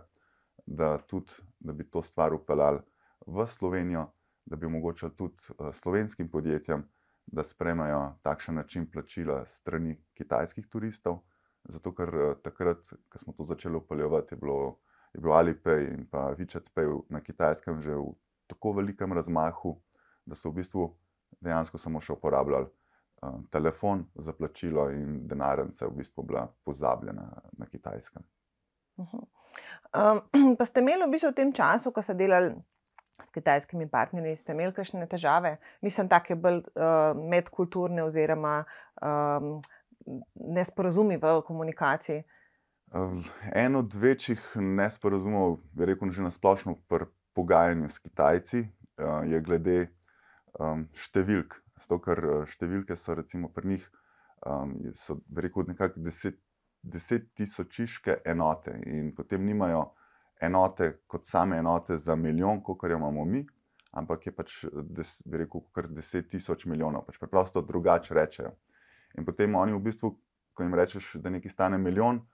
da, 0.66 0.98
tudi, 0.98 1.32
da 1.58 1.72
bi 1.72 1.84
to 1.90 2.02
stvar 2.02 2.34
upeljali 2.34 2.78
v 3.26 3.46
Slovenijo, 3.46 4.06
da 4.46 4.56
bi 4.56 4.66
omogočili 4.66 5.16
tudi 5.16 5.42
uh, 5.58 5.74
slovenskim 5.74 6.30
podjetjem, 6.30 6.86
da 7.26 7.44
sprejmejo 7.44 8.14
takšen 8.22 8.54
način 8.54 8.86
plačila 8.90 9.42
strani 9.46 9.98
kitajskih 10.14 10.68
turistov. 10.68 11.20
Zato, 11.64 11.92
ker 11.94 12.14
uh, 12.14 12.38
takrat, 12.42 12.86
ko 13.08 13.18
smo 13.18 13.32
to 13.32 13.44
začeli 13.44 13.76
upeljati, 13.76 14.34
je, 14.34 14.72
je 15.12 15.20
bil 15.20 15.32
Alipay 15.32 15.86
in 15.90 16.06
pa 16.10 16.30
WeChat 16.38 16.70
Pay 16.74 16.90
na 17.08 17.20
kitajskem 17.20 17.80
že 17.80 17.94
v 17.94 18.14
tako 18.50 18.72
velikem 18.72 19.12
razmahu, 19.12 19.76
da 20.26 20.34
so 20.34 20.50
v 20.50 20.60
bistvu 20.60 20.88
dejansko 21.40 21.78
samo 21.78 22.00
še 22.02 22.16
uporabljali 22.16 22.66
uh, 22.66 23.38
telefon 23.50 24.04
za 24.14 24.32
plačilo, 24.32 24.88
in 24.90 25.26
denarnica 25.30 25.84
je 25.84 25.90
v 25.90 26.00
bistvu 26.02 26.26
bila 26.26 26.48
pozabljena 26.64 27.28
na 27.58 27.66
kitajskem. 27.66 28.22
Uh 28.96 29.06
-huh. 29.12 29.24
um, 29.94 30.56
pa 30.58 30.64
ste 30.64 30.80
imeli 30.80 31.06
v 31.06 31.10
bistvu 31.10 31.30
v 31.30 31.34
tem 31.34 31.52
času, 31.52 31.92
ko 31.92 32.02
ste 32.02 32.14
delali 32.14 32.54
s 33.24 33.30
kitajskimi 33.30 33.88
partnerji, 33.88 34.36
ste 34.36 34.52
imeli 34.52 34.72
kakšne 34.72 35.06
težave, 35.06 35.56
mislim, 35.80 36.08
tako 36.08 36.36
bolj 36.36 36.56
uh, 36.56 37.16
medkulturne 37.16 38.02
oziroma 38.02 38.64
um, 39.02 39.60
nesporazumi 40.34 41.16
v 41.16 41.42
komunikaciji. 41.46 42.24
En 43.54 43.76
od 43.76 43.94
večjih 43.94 44.42
nesporazumov, 44.56 45.60
bi 45.72 45.86
rekel, 45.86 46.10
že 46.10 46.24
na 46.26 46.30
splošno 46.30 46.74
pri 46.90 47.06
pogajanju 47.38 47.88
s 47.88 48.02
Kitajci, 48.02 48.64
je 49.30 49.40
glede 49.46 49.76
številk. 50.98 51.54
Zato, 51.78 52.00
ker 52.02 52.18
številke 52.50 52.96
so 52.98 53.14
recimo 53.14 53.48
pri 53.54 53.74
njih, 53.74 53.84
so 54.98 55.20
rekel, 55.36 55.68
nekako 55.70 56.02
deset, 56.02 56.40
deset 56.82 57.30
tisočiške 57.38 58.18
enote 58.26 58.74
in 58.90 59.14
potem 59.14 59.46
nimajo 59.46 59.84
enote 60.42 60.90
kot 61.06 61.28
same 61.28 61.60
enote 61.62 61.94
za 61.94 62.16
milijon, 62.18 62.58
kot 62.64 62.82
jo 62.90 62.98
imamo 62.98 63.24
mi, 63.24 63.44
ampak 63.94 64.26
je 64.26 64.34
pač, 64.34 64.56
des, 64.82 65.14
bi 65.30 65.44
rekel, 65.44 65.62
kar 65.70 65.86
deset 65.94 66.26
tisoč 66.34 66.66
milijonov, 66.66 67.06
pač 67.06 67.22
preprosto 67.22 67.62
drugače 67.62 68.18
rečejo. 68.18 68.50
In 69.14 69.24
potem 69.24 69.54
oni 69.54 69.78
v 69.78 69.82
bistvu, 69.86 70.10
ko 70.54 70.66
jim 70.66 70.74
rečeš, 70.74 71.14
da 71.22 71.30
nekaj 71.30 71.54
stane 71.54 71.78
milijon, 71.78 72.24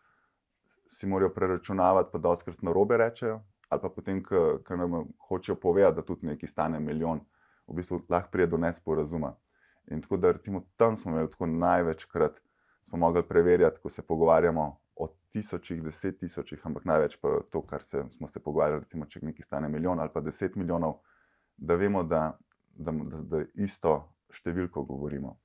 si 0.91 1.07
morajo 1.07 1.33
preračunavati, 1.35 2.11
pa 2.13 2.19
doskrat 2.19 2.63
na 2.63 2.73
robe 2.73 2.97
rečejo, 2.97 3.41
ali 3.69 3.83
pa 3.83 3.89
potem, 3.89 4.23
ko 4.23 4.77
nam 4.77 5.09
hočejo 5.29 5.57
povedati, 5.61 5.97
da 5.97 6.03
tudi 6.07 6.27
nekaj 6.27 6.49
stane 6.49 6.81
milijon, 6.81 7.21
v 7.67 7.75
bistvu 7.81 8.03
lahko 8.09 8.31
pride 8.31 8.51
do 8.55 8.61
nesporazuma. 8.63 9.35
In 9.91 10.03
tako 10.03 10.17
da 10.17 10.33
recimo 10.33 10.65
tam 10.77 10.97
smo 10.97 11.13
imeli 11.13 11.31
tako 11.31 11.47
največkrat, 11.47 12.41
smo 12.89 12.99
mogli 12.99 13.23
preverjati, 13.29 13.81
ko 13.83 13.89
se 13.89 14.03
pogovarjamo 14.03 14.77
o 14.97 15.09
tisočih, 15.31 15.83
deset 15.83 16.19
tisočih, 16.19 16.61
ampak 16.67 16.85
največ 16.85 17.17
pa 17.21 17.41
to, 17.51 17.63
kar 17.63 17.83
se, 17.83 18.05
smo 18.17 18.29
se 18.29 18.41
pogovarjali, 18.41 18.81
recimo, 18.81 19.07
če 19.07 19.21
nekaj 19.23 19.45
stane 19.45 19.69
milijon 19.69 20.01
ali 20.01 20.11
pa 20.15 20.21
deset 20.21 20.57
milijonov, 20.57 21.01
da 21.57 21.75
vemo, 21.75 22.03
da, 22.05 22.39
da, 22.71 22.93
da, 22.93 23.21
da 23.23 23.43
isto 23.55 23.99
številko 24.31 24.83
govorimo. 24.87 25.37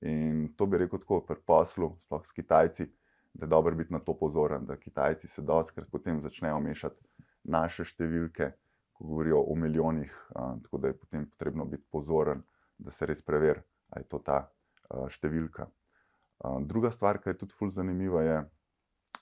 In 0.00 0.52
to 0.56 0.66
bi 0.66 0.78
rekel 0.80 1.00
tako 1.02 1.20
pri 1.26 1.36
poslu, 1.46 1.94
sploh 2.00 2.24
s 2.24 2.32
Kitajci, 2.32 2.86
da 3.34 3.46
je 3.46 3.48
dobro 3.48 3.74
biti 3.74 3.92
na 3.92 3.98
to 3.98 4.14
pozoren, 4.18 4.66
da 4.66 4.76
Kitajci 4.76 5.28
se 5.28 5.42
doskrat 5.42 5.90
potem 5.90 6.20
začnejo 6.20 6.60
mešati 6.60 7.00
naše 7.44 7.84
številke, 7.84 8.52
ko 8.92 9.04
govorijo 9.04 9.40
o 9.48 9.54
milijonih, 9.56 10.12
tako 10.34 10.78
da 10.78 10.88
je 10.88 10.98
potem 10.98 11.26
potrebno 11.30 11.64
biti 11.64 11.84
pozoren, 11.90 12.42
da 12.78 12.90
se 12.90 13.06
res 13.06 13.22
preveri, 13.22 13.62
ali 13.90 14.04
je 14.04 14.08
to 14.08 14.18
ta 14.24 14.40
številka. 15.08 15.68
Druga 16.66 16.90
stvar, 16.90 17.20
ki 17.20 17.32
je 17.32 17.38
tudi 17.44 17.56
fully 17.56 17.72
zanimiva, 17.72 18.22
je, 18.24 18.38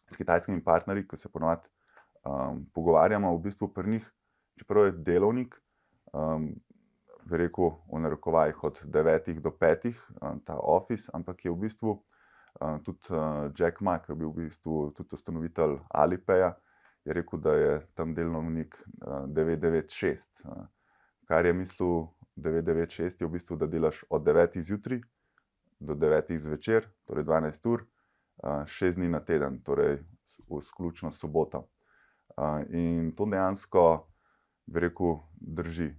s 0.09 0.17
kitajskimi 0.17 0.63
partnerji, 0.65 1.07
ko 1.07 1.17
se 1.17 1.29
ponovadi 1.29 1.69
um, 2.25 2.65
pogovarjamo, 2.75 3.35
v 3.37 3.43
bistvu 3.49 3.69
pri 3.75 3.91
njih, 3.97 4.07
čeprav 4.59 4.87
je 4.89 4.93
delovnik, 5.05 5.59
um, 6.13 6.53
rekel 7.29 7.75
v 7.91 8.01
narekovajih 8.07 8.63
od 8.65 8.81
9 8.87 9.41
do 9.45 9.51
5, 9.51 9.91
um, 10.23 10.41
ta 10.41 10.57
office, 10.57 11.11
ampak 11.15 11.45
je 11.45 11.53
v 11.53 11.61
bistvu 11.67 11.99
um, 12.61 12.81
tudi 12.85 13.13
uh, 13.13 13.51
Jack 13.59 13.81
Ma, 13.81 13.99
ki 13.99 14.13
je 14.13 14.17
bil 14.17 14.33
v 14.33 14.49
bistvu 14.49 14.89
tudi 14.97 15.15
ustanovitelj 15.15 15.79
Alipaya, 15.91 16.55
je 17.05 17.15
rekel, 17.15 17.41
da 17.41 17.55
je 17.55 17.75
tam 17.95 18.15
delovnik 18.15 18.77
uh, 19.07 19.27
996. 19.29 20.45
Uh, 20.45 20.67
kar 21.29 21.47
je 21.47 21.53
mislil 21.53 22.09
996, 22.37 23.21
je 23.21 23.27
v 23.27 23.31
bistvu, 23.31 23.57
da 23.57 23.67
delaš 23.67 24.05
od 24.11 24.25
9 24.25 24.61
zjutraj 24.63 25.01
do 25.81 25.95
9 25.95 26.39
zvečer, 26.39 26.89
torej 27.07 27.25
12 27.25 27.69
ur 27.71 27.85
šest 28.67 28.99
dni 28.99 29.09
na 29.09 29.21
teden, 29.21 29.63
torej 29.63 29.99
vključno 30.51 31.11
soboto. 31.11 31.69
In 32.71 33.13
to 33.17 33.27
dejansko, 33.27 34.07
bi 34.67 34.81
rekel, 34.81 35.19
drži. 35.41 35.91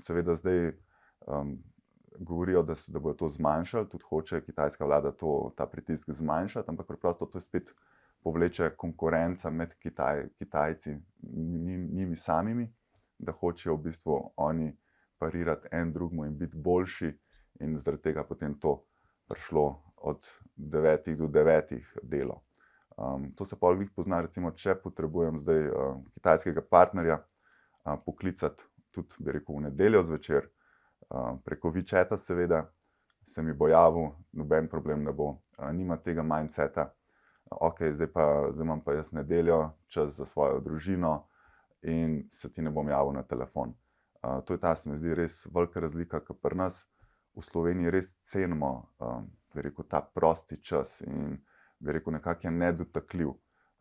Seveda 0.00 0.34
zdaj 0.34 0.72
govorijo, 2.18 2.62
da, 2.62 2.74
da 2.86 2.98
bodo 2.98 3.14
to 3.14 3.28
zmanjšali, 3.28 3.88
tudi 3.88 4.04
hoče 4.08 4.40
kitajska 4.44 4.84
vlada 4.84 5.12
to, 5.12 5.52
ta 5.56 5.66
pritisk 5.66 6.10
zmanjšati, 6.10 6.70
ampak 6.70 6.86
preprosto 6.86 7.26
to 7.26 7.40
spet 7.40 7.74
povleče 8.22 8.70
konkurenca 8.76 9.50
med 9.50 9.74
Kitaj, 9.74 10.28
Kitajci 10.38 10.90
in 11.22 11.88
njimi 11.92 12.16
samimi, 12.16 12.68
da 13.18 13.32
hočejo 13.32 13.74
v 13.76 13.82
bistvu 13.82 14.18
oni 14.36 14.76
parirati 15.18 15.68
en 15.70 15.92
drugmu 15.92 16.24
in 16.24 16.38
biti 16.38 16.56
boljši, 16.56 17.12
in 17.60 17.78
zaradi 17.78 18.02
tega 18.02 18.24
potem 18.24 18.54
to 18.60 18.82
prišlo 19.28 19.82
od 19.96 20.26
9 20.56 21.16
do 21.16 21.26
9 21.26 21.78
delo. 22.02 22.42
Um, 22.96 23.32
to 23.36 23.44
se 23.44 23.56
pa 23.56 23.70
lahko 23.70 23.94
pozna, 23.96 24.20
recimo, 24.20 24.50
če 24.50 24.74
potrebujem 24.82 25.38
zdaj 25.40 25.68
uh, 25.68 26.00
kitajskega 26.14 26.62
partnerja 26.70 27.18
uh, 27.18 27.96
poklicati 28.04 28.62
tudi, 28.92 29.16
bi 29.18 29.32
rekel, 29.38 29.56
v 29.56 29.68
nedeljo 29.68 30.02
zvečer, 30.02 30.50
uh, 31.08 31.38
preko 31.44 31.70
Vičeta, 31.70 32.16
seveda, 32.16 32.64
se 33.26 33.42
mi 33.42 33.52
bo 33.52 33.68
javil, 33.68 34.10
noben 34.32 34.68
problem 34.68 35.04
ne 35.04 35.12
bo, 35.12 35.28
uh, 35.58 35.70
nima 35.72 35.96
tega 35.96 36.22
mindseta. 36.22 36.90
Ok, 37.52 37.82
zdaj 37.92 38.08
pa 38.12 38.24
zdaj 38.52 38.64
imam 38.64 38.80
pa 38.80 38.94
jaz 38.96 39.12
nedeljo, 39.12 39.70
čas 39.86 40.16
za 40.16 40.26
svojo 40.26 40.60
družino 40.60 41.26
in 41.82 42.22
se 42.30 42.52
ti 42.52 42.62
ne 42.62 42.70
bom 42.70 42.88
javil 42.88 43.12
na 43.12 43.22
telefon. 43.22 43.74
Uh, 44.22 44.40
to 44.44 44.54
je 44.54 44.60
ta, 44.60 44.76
se 44.76 44.90
mi 44.90 44.98
zdi, 44.98 45.14
res 45.14 45.46
velika 45.54 45.80
razlika, 45.80 46.20
ker 46.20 46.36
pri 46.42 46.56
nas 46.56 46.86
v 47.36 47.42
Sloveniji 47.42 47.90
res 47.90 48.14
cenimo. 48.22 48.88
Um, 48.98 49.30
bi 49.54 49.62
rekel, 49.62 49.84
ta 49.84 50.00
prosti 50.00 50.56
čas 50.62 51.00
in 51.06 51.36
bi 51.78 51.92
rekel, 51.92 52.12
nekako 52.12 52.46
je 52.46 52.50
nedotakljiv. 52.50 53.34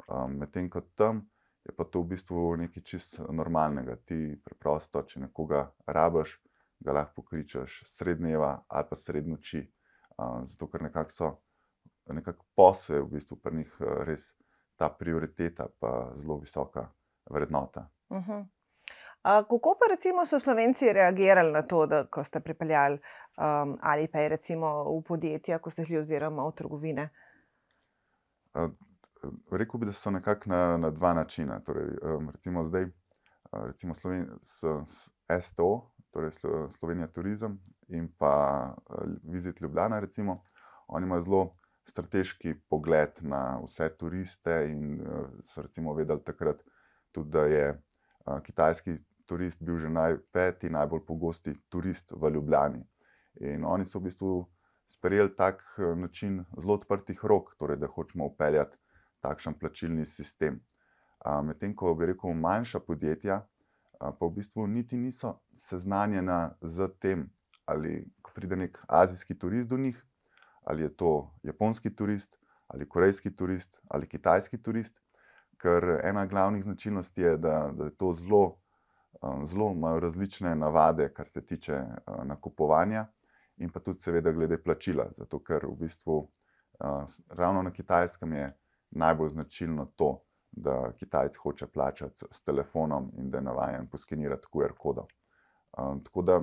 Um, 0.07 0.35
Medtem 0.39 0.69
ko 0.69 0.81
tam 0.95 1.21
je 1.65 1.75
pa 1.75 1.85
to 1.85 2.01
v 2.01 2.15
bistvu 2.15 2.55
nekaj 2.57 2.83
čist 2.83 3.19
normalnega. 3.29 3.95
Ti 3.95 4.37
preprosto, 4.43 5.03
če 5.05 5.27
nekoga 5.27 5.67
rabiš, 5.85 6.39
ga 6.81 6.91
lahko 6.91 7.21
pokričaš 7.21 7.83
srednjeva 7.85 8.63
ali 8.67 8.87
pa 8.89 8.95
srednoči. 8.95 9.61
Um, 10.17 10.45
zato, 10.45 10.67
ker 10.69 10.83
nekako 10.83 11.11
so, 11.11 11.31
nekako 12.13 12.45
posel 12.55 12.95
je 12.95 13.01
v 13.01 13.11
bistvu 13.15 13.37
pri 13.41 13.61
njih 13.61 13.75
res 14.05 14.33
ta 14.77 14.89
prioriteta, 14.89 15.67
pa 15.79 16.11
zelo 16.15 16.37
visoka 16.41 16.89
vrednota. 17.29 17.89
Uh 18.09 18.17
-huh. 18.17 18.45
Uh, 19.21 19.45
kako 19.45 19.77
pa 19.79 19.93
recimo 19.93 20.25
so 20.25 20.39
Slovenci 20.39 20.93
reagirali 20.93 21.51
na 21.51 21.61
to, 21.61 21.85
da 21.85 22.05
ko 22.05 22.23
ste 22.23 22.39
pripeljali 22.39 22.99
um, 23.37 23.77
ali 23.81 24.07
pa 24.07 24.19
je 24.19 24.29
recimo 24.29 24.83
v 24.83 25.03
podjetja, 25.07 25.59
ko 25.59 25.69
ste 25.69 25.85
šli 25.85 25.97
oziroma 25.97 26.47
v 26.47 26.51
trgovine? 26.51 27.09
Uh, 28.53 28.71
rekel 29.51 29.79
bi, 29.79 29.85
da 29.85 29.93
so 29.93 30.11
nekako 30.11 30.49
na, 30.49 30.77
na 30.77 30.89
dva 30.89 31.13
načina. 31.13 31.59
Torej, 31.59 31.97
um, 32.01 32.29
recimo 32.29 32.63
zdaj, 32.63 32.85
recimo 33.51 33.93
Sloven, 33.93 34.27
s, 34.41 34.63
s 34.85 35.09
STO, 35.41 35.91
torej 36.11 36.31
Slovenija 36.69 37.07
Turizem 37.07 37.59
in 37.87 38.07
pa 38.17 38.33
uh, 38.75 39.03
Vizit 39.23 39.61
Ljubljana, 39.61 39.99
recimo, 39.99 40.43
oni 40.87 41.05
imajo 41.05 41.21
zelo 41.21 41.43
strateški 41.87 42.55
pogled 42.69 43.19
na 43.21 43.59
vse 43.63 43.89
turiste 43.97 44.57
in 44.69 45.01
uh, 45.01 45.27
so 45.43 45.61
recimo 45.61 45.93
vedeli 45.93 46.23
takrat 46.23 46.63
tudi, 47.11 47.29
da 47.29 47.45
je 47.45 47.69
uh, 47.71 48.39
kitajski 48.43 48.97
turist 49.25 49.63
bil 49.63 49.77
že 49.79 49.89
naj, 49.89 50.17
peti 50.31 50.69
najbolj 50.69 51.05
pogosti 51.07 51.55
turist 51.69 52.11
v 52.11 52.29
Ljubljani. 52.29 52.83
In 53.39 53.65
oni 53.65 53.85
so 53.85 53.99
v 53.99 54.09
bistvu 54.09 54.33
sprejeli 54.91 55.31
tak 55.35 55.63
način 55.95 56.43
zelo 56.57 56.75
odprtih 56.75 57.19
rok, 57.23 57.55
torej 57.55 57.77
da 57.79 57.87
hočemo 57.87 58.25
upeljati 58.27 58.77
takšen 59.23 59.55
plačilni 59.59 60.05
sistem. 60.05 60.59
Medtem 61.43 61.75
ko 61.75 61.93
bi 61.95 62.09
rekel, 62.11 62.33
manjša 62.33 62.81
podjetja, 62.83 63.39
pa 64.01 64.25
v 64.25 64.31
bistvu 64.35 64.67
niti 64.67 64.97
niso 64.97 65.35
seznanjena 65.53 66.55
z 66.61 66.87
tem, 66.99 67.29
ali 67.65 68.05
pride 68.35 68.55
nek 68.55 68.79
azijski 68.87 69.37
turist 69.39 69.69
do 69.69 69.77
njih, 69.77 70.05
ali 70.63 70.83
je 70.83 70.95
to 70.97 71.31
japonski 71.43 71.95
turist, 71.95 72.37
ali 72.67 72.89
korejski 72.89 73.35
turist, 73.35 73.81
ali 73.87 74.07
kitajski 74.07 74.57
turist. 74.57 74.97
Ker 75.61 75.99
ena 76.03 76.25
glavnih 76.25 76.63
značilnosti 76.63 77.21
je, 77.21 77.37
da, 77.37 77.71
da 77.77 77.85
je 77.85 77.95
to 77.97 78.13
zelo, 78.17 78.57
zelo 79.45 79.71
imajo 79.71 79.99
različne 79.99 80.55
navade, 80.55 81.11
kar 81.13 81.27
se 81.27 81.45
tiče 81.45 81.83
nakupovanja, 82.25 83.05
in 83.57 83.69
pa 83.69 83.79
tudi, 83.79 84.01
seveda, 84.01 84.31
glede 84.31 84.57
plačila. 84.57 85.05
Zato, 85.17 85.39
ker 85.43 85.67
v 85.69 85.75
bistvu 85.83 86.17
ravno 87.29 87.61
na 87.61 87.71
kitajskem 87.71 88.33
je 88.33 88.47
najbolj 88.89 89.29
značilno 89.29 89.85
to, 89.95 90.23
da 90.51 90.91
Kitajci 90.97 91.37
hoče 91.37 91.67
plačati 91.67 92.25
s 92.31 92.41
telefonom 92.41 93.11
in 93.17 93.29
da 93.31 93.37
je 93.37 93.43
navaden 93.43 93.87
poskenirati 93.87 94.47
QR 94.51 94.73
kodo. 94.77 95.07
Um, 95.77 96.03
tako 96.03 96.21
da 96.21 96.41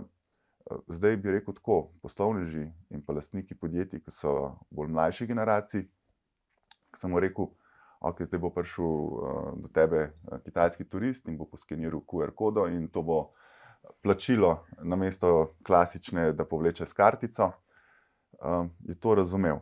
zdaj 0.86 1.16
bi 1.16 1.30
rekel 1.30 1.54
tako, 1.54 1.90
poslovneži 2.02 2.70
in 2.90 3.04
pa 3.04 3.12
lastniki 3.12 3.54
podjetij, 3.54 4.00
ki 4.04 4.10
so 4.10 4.34
bolj 4.70 4.88
mlajši 4.88 5.26
generaciji, 5.26 5.88
ki 6.92 7.00
sem 7.00 7.10
mu 7.10 7.20
rekel, 7.20 7.50
ok, 8.00 8.22
zdaj 8.22 8.40
bo 8.40 8.50
prišel 8.54 8.84
uh, 8.84 9.52
do 9.62 9.68
tebe 9.74 10.10
kitajski 10.44 10.88
turist 10.88 11.28
in 11.28 11.38
bo 11.38 11.48
poskeniral 11.48 12.00
QR 12.00 12.34
kodo 12.34 12.66
in 12.66 12.88
to 12.88 13.02
bo 13.02 13.20
plačilo 14.02 14.64
na 14.82 14.96
mesto 14.96 15.54
klasične, 15.66 16.32
da 16.32 16.44
povleče 16.44 16.86
s 16.86 16.92
kartico, 16.92 17.52
um, 18.40 18.70
je 18.84 18.94
to 19.00 19.14
razumel 19.14 19.60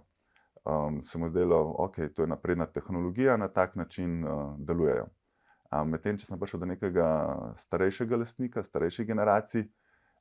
um, 0.66 1.00
se 1.00 1.18
mu 1.18 1.28
zdelo, 1.28 1.56
da 1.56 1.85
okay, 1.85 2.00
je 2.00 2.14
to 2.14 2.26
napredna 2.26 2.66
tehnologija, 2.66 3.37
na 3.37 3.49
tak 3.49 3.76
način 3.76 4.25
uh, 4.25 4.54
delujejo. 4.58 5.06
Um, 5.73 5.90
Medtem, 5.90 6.18
če 6.18 6.26
sem 6.26 6.38
prišel 6.40 6.62
do 6.62 6.66
nekega 6.70 7.08
starejšega 7.56 8.16
lastnika, 8.16 8.62
starejše 8.62 9.04
generacije, 9.04 9.68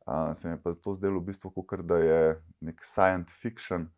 uh, 0.06 0.34
se 0.34 0.48
mi 0.48 0.54
je 0.54 0.62
pa 0.62 0.74
to 0.74 0.94
zdelo 0.94 1.20
v 1.20 1.32
bistvu 1.32 1.52
kot 1.52 1.82
da 1.82 1.98
je 1.98 2.42
nek 2.62 2.84
science 2.84 3.34
fiction, 3.34 3.90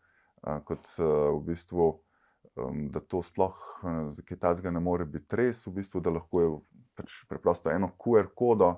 uh, 0.44 0.60
kot 0.63 0.88
uh, 1.00 1.36
v 1.39 1.48
bistvu. 1.51 1.96
Um, 2.58 2.88
da 2.89 2.98
to 3.00 3.20
sploh 3.22 3.58
za 4.16 4.24
kaj 4.25 4.38
takega 4.42 4.72
ne 4.74 4.80
more 4.82 5.06
biti 5.06 5.38
res, 5.38 5.60
v 5.68 5.75
bistvu, 5.75 6.00
da 6.01 6.10
lahko 6.10 6.42
je 6.42 6.48
pač 6.98 7.20
preprosto 7.30 7.70
eno 7.70 7.92
QR 8.01 8.32
kodo, 8.34 8.72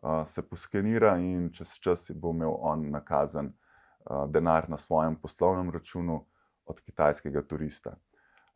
uh, 0.00 0.22
se 0.24 0.40
poskenira 0.42 1.18
in 1.20 1.50
čez 1.52 1.74
čas 1.82 2.06
bo 2.14 2.32
imel 2.32 2.54
on 2.56 2.86
nakazan 2.90 3.50
uh, 3.52 4.24
denar 4.32 4.70
na 4.70 4.78
svojem 4.80 5.18
poslovnem 5.20 5.68
računu, 5.70 6.22
od 6.68 6.80
kitajskega 6.84 7.42
turista. 7.48 7.96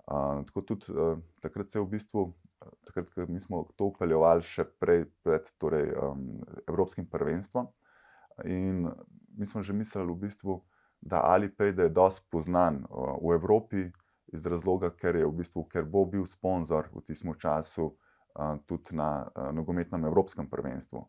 Uh, 0.07 0.42
tako 0.47 0.64
tudi 0.66 0.92
uh, 0.92 1.19
takrat 1.40 1.71
se 1.71 1.78
je 1.78 1.83
v 1.83 1.90
bistvu, 1.95 2.26
takrat, 2.87 3.09
ko 3.14 3.26
smo 3.40 3.62
to 3.76 3.90
upeljevali 3.92 4.45
še 4.47 4.66
prej, 4.81 5.07
pred 5.25 5.49
torej, 5.62 5.92
um, 5.97 6.42
Evropskim 6.66 7.07
prvenstvom. 7.11 7.71
In 8.45 8.88
mi 9.37 9.47
smo 9.47 9.62
že 9.62 9.73
mislili, 9.73 10.12
v 10.12 10.26
bistvu, 10.26 10.61
da 11.00 11.23
Alipay 11.26 11.75
je 11.75 11.88
dosti 11.88 12.26
poznan 12.31 12.85
uh, 12.90 13.16
v 13.23 13.35
Evropi, 13.38 13.90
iz 14.33 14.47
razloga, 14.47 14.90
ker, 14.97 15.19
v 15.26 15.33
bistvu, 15.37 15.66
ker 15.69 15.85
bo 15.85 16.07
bil 16.09 16.25
sponzor 16.26 16.88
v 16.92 17.02
tistem 17.04 17.35
času 17.37 17.90
uh, 17.92 18.57
tudi 18.66 18.97
na 18.97 19.28
uh, 19.28 19.50
nogometnem 19.52 20.04
Evropskem 20.09 20.49
prvenstvu. 20.49 21.02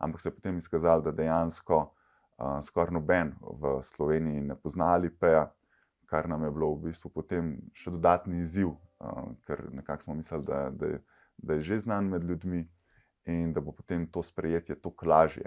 Ampak 0.00 0.20
se 0.20 0.28
je 0.28 0.34
potem 0.34 0.58
izkazalo, 0.58 1.04
da 1.04 1.12
dejansko 1.12 1.78
uh, 1.84 2.58
skoraj 2.64 2.94
noben 2.96 3.34
v 3.40 3.78
Sloveniji 3.84 4.40
ne 4.48 4.56
pozna 4.56 4.94
Alipaya 4.96 5.50
kar 6.10 6.28
nam 6.28 6.44
je 6.44 6.50
bilo 6.50 6.72
v 6.74 6.88
bistvu 6.88 7.10
potem 7.14 7.52
še 7.76 7.92
dodatni 7.94 8.40
izziv, 8.42 8.72
uh, 8.74 9.30
ker 9.46 9.62
nekako 9.70 10.08
smo 10.08 10.16
mislili, 10.18 10.44
da, 10.48 10.64
da, 10.74 10.90
da 11.38 11.58
je 11.58 11.66
že 11.68 11.78
znan 11.86 12.10
med 12.10 12.26
ljudmi 12.26 12.64
in 13.30 13.52
da 13.54 13.62
bo 13.62 13.72
potem 13.72 14.08
to 14.10 14.22
sprejetje 14.26 14.74
toliko 14.82 15.06
lažje. 15.06 15.46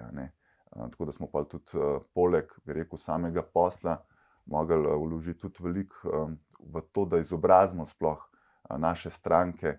Uh, 0.72 0.88
tako 0.90 1.10
da 1.10 1.12
smo 1.12 1.28
pa 1.28 1.44
tudi 1.44 1.76
uh, 1.78 2.00
poleg, 2.16 2.52
bi 2.66 2.80
rekel, 2.80 2.98
samega 2.98 3.44
posla, 3.44 3.98
mogli 4.46 4.80
uh, 4.80 4.96
vložiti 5.04 5.44
tudi 5.44 5.68
veliko 5.68 6.10
um, 6.10 6.38
v 6.60 6.86
to, 6.96 7.06
da 7.06 7.20
izobrazimo 7.20 7.86
sploh 7.86 8.24
uh, 8.24 8.78
naše 8.80 9.12
stranke, 9.12 9.78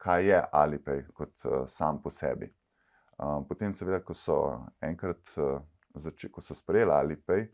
kaj 0.00 0.28
je 0.30 0.42
Alipay 0.52 1.04
kot 1.12 1.44
uh, 1.44 1.64
sam 1.68 2.00
po 2.02 2.10
sebi. 2.10 2.48
Uh, 3.18 3.42
potem, 3.48 3.72
seveda, 3.72 4.00
ko 4.00 4.16
so 4.16 4.40
enkrat 4.80 5.36
uh, 5.40 5.60
ko 6.32 6.40
so 6.40 6.54
sprejeli 6.54 6.92
Alipay, 6.92 7.46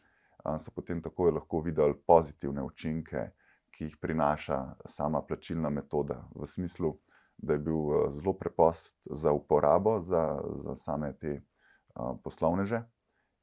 so 0.59 0.71
potem 0.75 1.03
takoj 1.03 1.33
lahko 1.33 1.61
videli 1.61 1.95
pozitivne 2.07 2.63
učinke, 2.63 3.31
ki 3.73 3.85
jih 3.85 3.97
prinaša 4.01 4.59
sama 4.87 5.23
plačilna 5.23 5.71
metoda, 5.71 6.23
v 6.35 6.47
smislu, 6.47 6.93
da 7.39 7.57
je 7.57 7.59
bil 7.59 8.11
zelo 8.13 8.35
preprost 8.39 8.93
za 9.11 9.33
uporabo 9.33 10.01
za, 10.01 10.43
za 10.61 10.77
same 10.77 11.13
te 11.19 11.41
uh, 11.41 12.17
poslovneže. 12.25 12.83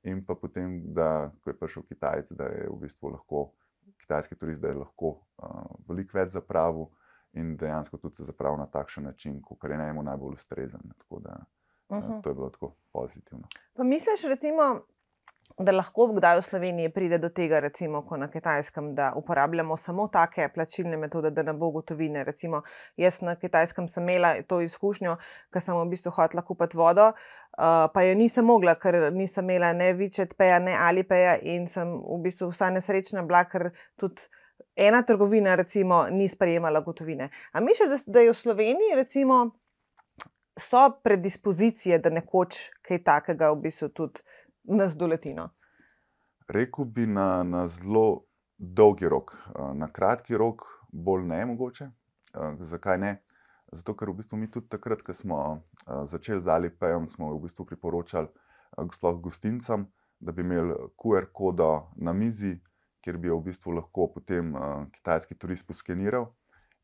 In 0.03 0.21
pa 0.25 0.35
potem, 0.35 0.93
da 0.93 1.31
ko 1.43 1.49
je 1.49 1.57
prišel 1.59 1.83
Kitajec, 1.83 2.31
da 2.31 2.45
je 2.47 2.69
v 2.69 2.77
bistvu 2.79 3.09
lahko 3.09 3.49
kitajski 3.99 4.35
turist, 4.35 4.61
da 4.61 4.69
je 4.69 4.79
lahko 4.79 5.09
uh, 5.09 5.75
veliko 5.89 6.17
več 6.17 6.31
zapravil 6.31 6.87
in 7.33 7.57
dejansko 7.57 7.97
tudi 7.97 8.23
zapravil 8.23 8.61
na 8.61 8.69
takšen 8.71 9.03
način, 9.03 9.41
kot 9.41 9.63
je 9.63 9.77
njemu 9.77 10.03
najbolj 10.03 10.37
ustrezen. 10.39 10.81
Tako 10.97 11.19
da 11.19 11.35
uh 11.89 11.97
-huh. 11.97 12.21
to 12.23 12.29
je 12.29 12.35
bilo 12.35 12.49
tako 12.49 12.75
pozitivno. 12.91 13.47
Pa 13.73 13.83
misliš, 13.83 14.23
recimo, 14.29 14.81
da 15.57 15.71
lahko 15.71 16.07
kdaj 16.13 16.37
v 16.39 16.43
Sloveniji 16.43 16.89
pride 16.93 17.17
do 17.19 17.29
tega, 17.29 17.59
recimo, 17.59 18.01
ko 18.07 18.17
na 18.17 18.29
kitajskem, 18.31 18.93
da 18.95 19.11
uporabljamo 19.15 19.77
samo 19.77 20.07
take 20.07 20.47
plačilne 20.53 20.97
metode, 20.97 21.31
da 21.31 21.43
ne 21.43 21.53
bo 21.53 21.71
gotovine. 21.71 22.23
Recimo, 22.23 22.61
jaz 22.97 23.21
na 23.21 23.35
kitajskem 23.35 23.87
sem 23.87 24.03
imela 24.03 24.33
to 24.47 24.61
izkušnjo, 24.61 25.17
ker 25.53 25.61
sem 25.61 25.75
v 25.75 25.85
bistvu 25.91 26.13
hotela 26.15 26.45
kupiti 26.47 26.77
vodo, 26.77 27.09
uh, 27.11 27.87
pa 27.93 28.03
jo 28.07 28.15
nisem 28.15 28.45
mogla, 28.45 28.75
ker 28.79 29.11
nisem 29.13 29.49
imela 29.49 29.73
ne 29.73 29.91
Vičet, 29.93 30.37
peja, 30.37 30.59
ne 30.63 30.77
Alipeja 30.77 31.35
in 31.41 31.67
sem 31.67 31.91
v 31.97 32.21
bistvu 32.23 32.53
vsa 32.53 32.71
nesrečna 32.71 33.25
bila, 33.27 33.45
ker 33.49 33.71
tudi. 33.99 34.29
Ena 34.79 35.01
trgovina, 35.03 35.57
recimo, 35.59 36.05
ni 36.11 36.27
sprejemala 36.31 36.79
gotovine. 36.79 37.25
Ampak 37.51 37.65
misliš, 37.67 37.89
da, 37.89 37.97
da 38.15 38.21
je 38.23 38.31
v 38.31 38.35
Sloveniji, 38.37 38.95
recimo, 38.95 39.39
so 40.55 40.85
predispozicije, 41.03 41.97
da 41.99 42.11
nekoč 42.13 42.69
kaj 42.87 43.01
takega 43.03 43.49
v 43.51 43.59
bistvu 43.65 43.89
tudi 43.91 44.23
nas 44.63 44.95
doletino? 44.97 45.49
Rekl 46.47 46.83
bi 46.85 47.07
na, 47.07 47.43
na 47.43 47.67
zelo 47.67 48.25
dolgi 48.57 49.09
rok. 49.09 49.35
Na 49.75 49.87
kratki 49.91 50.37
rok, 50.37 50.65
bolj 50.91 51.25
ne 51.27 51.45
mogoče. 51.45 51.89
Zakaj 52.59 52.97
ne? 52.97 53.11
Zato, 53.71 53.93
ker 53.93 54.09
v 54.09 54.17
bistvu 54.19 54.37
mi 54.37 54.49
tudi 54.49 54.69
takrat, 54.69 55.03
ko 55.05 55.13
smo 55.13 55.61
začeli 55.85 56.41
z 56.41 56.49
Alipayom, 56.49 57.05
smo 57.07 57.29
v 57.35 57.43
bistvu 57.45 57.67
priporočali 57.69 58.27
sploh 58.93 59.21
gostincem, 59.21 59.85
da 60.19 60.31
bi 60.31 60.41
imeli 60.41 60.73
QR 60.97 61.29
kodo 61.33 61.89
na 61.95 62.13
mizi, 62.13 62.57
kjer 63.01 63.17
bi 63.17 63.29
jo 63.29 63.37
v 63.39 63.49
bistvu 63.49 63.77
lahko 63.77 64.09
potem 64.13 64.53
kitajski 64.91 65.37
turist 65.39 65.67
poskeniral 65.67 66.27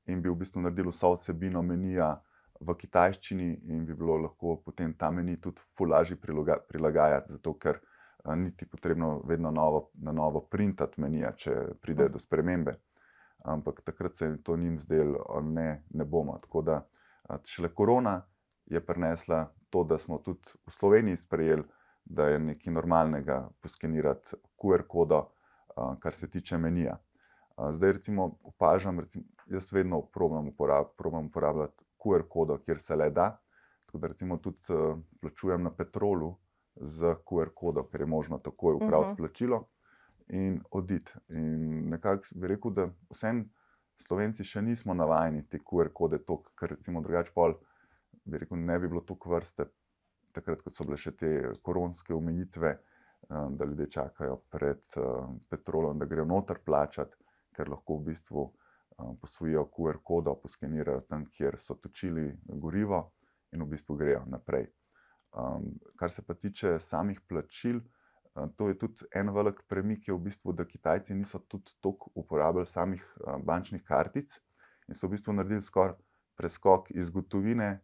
in 0.07 0.21
bi 0.21 0.29
v 0.29 0.37
bistvu 0.39 0.61
naredil 0.61 0.91
vso 0.93 1.15
vsebino 1.15 1.61
menija 1.65 2.15
v 2.59 2.75
kitajščini 2.79 3.49
in 3.73 3.85
bi 3.85 3.93
bilo 3.93 4.17
lahko 4.17 4.57
potem 4.63 4.93
ta 4.93 5.11
meni 5.11 5.37
tudi 5.41 5.61
fulaži 5.77 6.15
prilagajati, 6.15 7.33
zato 7.33 7.53
ker 7.59 7.79
ni 8.35 8.51
ti 8.57 8.65
potrebno 8.65 9.21
vedno 9.25 9.51
novo, 9.51 9.89
na 9.93 10.11
novo 10.11 10.41
printati 10.41 11.01
menija, 11.01 11.31
če 11.37 11.55
pride 11.81 12.09
do 12.09 12.19
spremembe. 12.19 12.73
Ampak 13.45 13.83
takrat 13.85 14.15
se 14.15 14.25
je 14.25 14.37
to 14.43 14.55
njim 14.57 14.79
zdelo, 14.79 15.41
ne, 15.43 15.83
ne 15.93 16.05
bomo. 16.05 16.39
Tako 16.41 16.61
da 16.61 16.79
šele 17.45 17.69
korona 17.69 18.21
je 18.65 18.81
prinesla 18.85 19.45
to, 19.69 19.83
da 19.83 19.97
smo 19.97 20.17
tudi 20.17 20.55
v 20.65 20.71
Sloveniji 20.71 21.17
sprejeli, 21.17 21.63
da 22.05 22.29
je 22.29 22.39
nekaj 22.39 22.73
normalnega 22.73 23.43
poskenirati 23.61 24.37
QR 24.57 24.87
kodo, 24.87 25.27
kar 25.99 26.13
se 26.13 26.29
tiče 26.29 26.57
menija. 26.57 26.97
Zdaj, 27.71 27.91
recimo, 27.91 28.31
opažam, 28.43 28.99
recimo, 28.99 29.25
jaz 29.47 29.71
vedno 29.71 30.01
probam, 30.01 30.47
uporab, 30.47 30.95
probam 30.97 31.25
uporabljati 31.29 31.85
QR 32.05 32.27
kodo, 32.29 32.59
kjer 32.61 32.79
se 32.79 32.95
le 32.95 33.09
da. 33.09 33.31
Tako 33.85 33.97
da 33.97 34.07
recimo 34.07 34.37
tudi 34.37 34.73
uh, 34.73 34.99
plačujem 35.21 35.63
na 35.63 35.73
petrolu 35.73 36.35
z 36.75 37.15
QR 37.25 37.49
kodo, 37.55 37.83
ker 37.89 38.01
je 38.01 38.07
možno 38.07 38.37
takoj 38.37 38.75
upraviti 38.75 38.99
uh 38.99 39.07
mhm. 39.07 39.13
-huh. 39.13 39.17
plačilo 39.17 39.67
in 40.27 40.61
oditi. 40.71 41.11
In 41.29 41.89
nekako 41.89 42.23
bi 42.35 42.47
rekel, 42.47 42.71
da 42.71 42.89
vsem 43.09 43.45
slovenci 44.01 44.43
še 44.43 44.61
nismo 44.61 44.93
navajeni 44.93 45.45
te 45.49 45.59
QR 45.59 45.91
kode, 45.93 46.19
tok, 46.25 46.51
ker 46.57 46.75
recimo 46.75 47.01
drugače 47.01 47.31
pol, 47.35 47.55
bi 48.25 48.41
rekel, 48.41 48.57
ne 48.57 48.79
bi 48.79 48.87
bilo 48.87 49.01
toliko 49.01 49.35
vrste, 49.35 49.67
takrat, 50.35 50.61
ko 50.61 50.73
so 50.73 50.83
bile 50.87 50.97
še 50.97 51.11
te 51.15 51.31
koronske 51.63 52.13
omejitve, 52.13 52.73
um, 53.29 53.55
da 53.57 53.65
ljudje 53.65 53.89
čakajo 53.97 54.39
pred 54.51 54.81
uh, 54.97 55.29
petrolom, 55.49 55.99
da 55.99 56.09
grejo 56.09 56.25
noter 56.25 56.59
plačati, 56.65 57.17
ker 57.55 57.69
lahko 57.71 57.99
v 57.99 58.11
bistvu 58.11 58.49
posvojijo 59.21 59.65
QR 59.75 59.99
kodo, 60.03 60.35
poskenirajo 60.41 61.01
tam, 61.09 61.25
kjer 61.31 61.57
so 61.57 61.75
točili 61.75 62.31
gorivo, 62.45 63.11
in 63.55 63.63
v 63.63 63.71
bistvu 63.71 63.95
grejo 63.95 64.23
naprej. 64.27 64.67
Kar 65.99 66.11
se 66.11 66.23
pa 66.25 66.33
tiče 66.33 66.79
samih 66.79 67.21
plačil, 67.27 67.81
to 68.55 68.67
je 68.69 68.77
tudi 68.79 69.07
en 69.15 69.31
velik 69.31 69.61
premik, 69.67 70.07
v 70.07 70.19
bistvu, 70.19 70.53
da 70.53 70.67
Kitajci 70.67 71.15
niso 71.15 71.39
tudi 71.39 71.71
toliko 71.81 72.11
uporabljali 72.15 72.65
samih 72.65 73.03
bančnih 73.43 73.83
kartic 73.83 74.39
in 74.87 74.95
so 74.95 75.07
v 75.07 75.15
bistvu 75.15 75.33
naredili 75.33 75.63
skoraj 75.63 75.95
preskok 76.35 76.91
iz 76.91 77.09
gotovine 77.09 77.79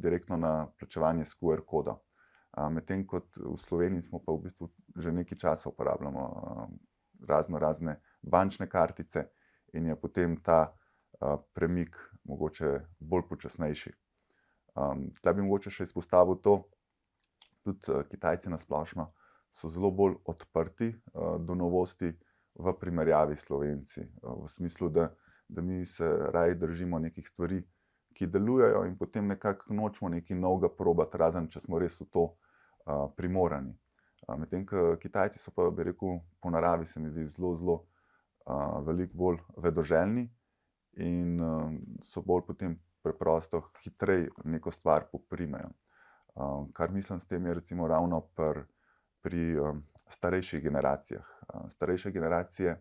direktno 0.00 0.36
na 0.36 0.70
plačevanje 0.78 1.26
s 1.28 1.36
QR 1.36 1.60
kodom. 1.66 2.00
Uh, 2.50 2.66
Medtem 2.72 3.04
ko 3.06 3.20
v 3.36 3.54
Sloveniji 3.60 4.02
smo 4.02 4.18
pa 4.18 4.32
v 4.32 4.42
bistvu 4.48 4.66
že 4.96 5.12
nekaj 5.12 5.38
časa 5.38 5.68
uporabljamo 5.70 6.22
uh, 6.26 6.64
razno 7.28 7.58
razne 7.58 8.00
bančne 8.22 8.66
kartice 8.66 9.28
in 9.72 9.86
je 9.86 9.96
potem 9.96 10.36
ta 10.42 10.72
uh, 11.20 11.38
premik 11.52 11.96
mogoče 12.24 12.80
bolj 12.98 13.26
počasnejši. 13.28 13.92
Um, 14.74 15.08
Tukaj 15.14 15.34
bi 15.34 15.46
mogoče 15.46 15.72
še 15.74 15.88
izpostavil 15.88 16.38
to, 16.42 16.56
da 17.64 17.72
tudi 17.72 17.92
uh, 17.92 18.04
Kitajci 18.06 18.50
na 18.50 18.58
splošno 18.58 19.10
so 19.52 19.68
zelo 19.68 19.90
bolj 19.90 20.16
odprti 20.30 20.92
uh, 20.92 21.36
do 21.42 21.54
novosti 21.58 22.12
v 22.54 22.74
primerjavi 22.78 23.36
s 23.36 23.46
Slovenci. 23.48 24.06
Uh, 24.22 24.44
v 24.44 24.48
smislu, 24.48 24.88
da, 24.88 25.10
da 25.48 25.62
mi 25.62 25.84
se 25.86 26.06
raje 26.06 26.54
držimo 26.54 26.98
nekih 26.98 27.28
stvari, 27.28 27.62
ki 28.14 28.26
delujejo, 28.26 28.84
in 28.88 28.96
potem 28.98 29.28
nekako 29.30 29.74
nočemo 29.74 30.08
nekaj 30.10 30.36
novega 30.36 30.68
probati, 30.74 31.18
razen 31.18 31.46
če 31.50 31.62
smo 31.62 31.78
res 31.78 32.00
v 32.02 32.08
to 32.10 32.26
uh, 32.26 33.06
primorani. 33.16 33.76
Medtem 34.38 34.62
ko 34.68 34.94
Kitajci 35.00 35.40
so 35.40 35.50
pa, 35.54 35.64
bi 35.74 35.88
rekel, 35.88 36.20
po 36.42 36.50
naravi 36.52 36.86
se 36.86 37.00
mi 37.00 37.10
zdi 37.10 37.24
zelo, 37.32 37.54
zelo 37.58 37.76
uh, 37.78 37.89
veliko 38.86 39.16
bolj 39.16 39.38
vedoželjni 39.56 40.28
in 40.92 41.40
uh, 41.40 41.72
so 42.02 42.22
bolj 42.22 42.44
potem 42.46 42.76
preprosto 43.02 43.62
hitreje 43.82 44.28
neko 44.44 44.70
stvar 44.70 45.06
poprimejo. 45.12 45.70
Uh, 46.34 46.66
kar 46.72 46.90
mislim 46.90 47.20
s 47.20 47.26
tem 47.26 47.46
je 47.46 47.54
recimo 47.54 47.88
ravno 47.88 48.20
pr, 48.20 48.62
pri 49.22 49.58
um, 49.60 49.82
starejših 50.08 50.62
generacijah. 50.62 51.26
Uh, 51.54 51.68
starejše 51.68 52.10
generacije 52.10 52.76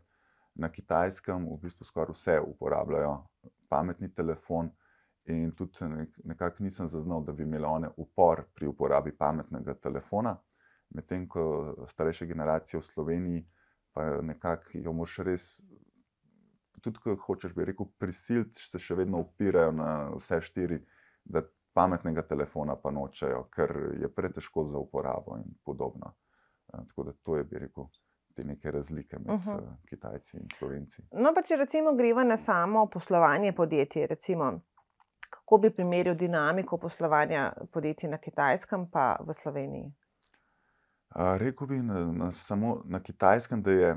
na 0.56 0.72
kitajskem 0.72 1.46
v 1.46 1.58
bistvu 1.62 1.86
skoraj 1.86 2.14
vse 2.14 2.40
uporabljajo 2.42 3.16
pametni 3.70 4.14
telefon, 4.14 4.72
in 5.30 5.52
tudi 5.52 5.78
nekako 6.24 6.64
nisem 6.64 6.88
zaznal, 6.88 7.24
da 7.24 7.32
bi 7.32 7.44
imeli 7.44 7.66
one 7.66 7.90
upor 7.98 8.44
pri 8.56 8.68
uporabi 8.68 9.12
pametnega 9.18 9.74
telefona, 9.74 10.36
medtem 10.90 11.28
ko 11.28 11.76
starejše 11.88 12.26
generacije 12.26 12.80
v 12.80 12.84
Sloveniji 12.84 13.46
pa 13.94 14.22
nekako 14.22 14.78
jo 14.86 14.94
moš 14.94 15.18
res. 15.28 15.48
Tudi, 16.82 17.00
ko 17.04 17.16
hočeš, 17.26 17.54
bi 17.56 17.66
rekel, 17.68 17.90
prisiliti, 18.00 18.62
se 18.64 18.80
še 18.80 18.96
vedno 18.96 19.20
upirajo 19.26 19.72
na 19.76 19.90
vse 20.14 20.40
štiri, 20.42 20.80
da 21.26 21.42
pametnega 21.76 22.24
telefona 22.28 22.76
pa 22.80 22.92
nočejo, 22.92 23.44
ker 23.52 23.74
je 24.00 24.10
pretežko 24.16 24.64
za 24.64 24.80
uporabo 24.80 25.38
in 25.38 25.52
podobno. 25.66 26.14
Tako 26.72 27.04
da 27.04 27.14
to 27.24 27.36
je, 27.36 27.44
bi 27.44 27.60
rekel, 27.60 27.90
te 28.36 28.48
neke 28.48 28.72
razlike 28.72 29.20
med 29.20 29.36
uh 29.36 29.46
-huh. 29.46 29.76
Kitajci 29.90 30.38
in 30.38 30.48
Slovenci. 30.58 31.02
No, 31.12 31.34
pa 31.36 31.42
če 31.42 31.56
recimo 31.56 31.94
greva 31.96 32.24
na 32.24 32.38
samo 32.38 32.86
poslovanje 32.86 33.52
podjetij, 33.52 34.08
recimo, 34.08 34.60
kako 35.30 35.58
bi 35.58 35.76
primerjal 35.76 36.16
dinamiko 36.16 36.78
poslovanja 36.78 37.54
podjetij 37.72 38.10
na 38.10 38.18
Kitajskem 38.18 38.80
in 38.82 39.26
v 39.28 39.34
Sloveniji? 39.34 39.94
Uh, 41.16 41.38
Rekl 41.38 41.66
bi 41.66 41.82
na, 41.82 42.06
na, 42.12 42.32
samo 42.32 42.82
na 42.86 43.00
Kitajskem, 43.00 43.64
da 43.64 43.72
je 43.72 43.96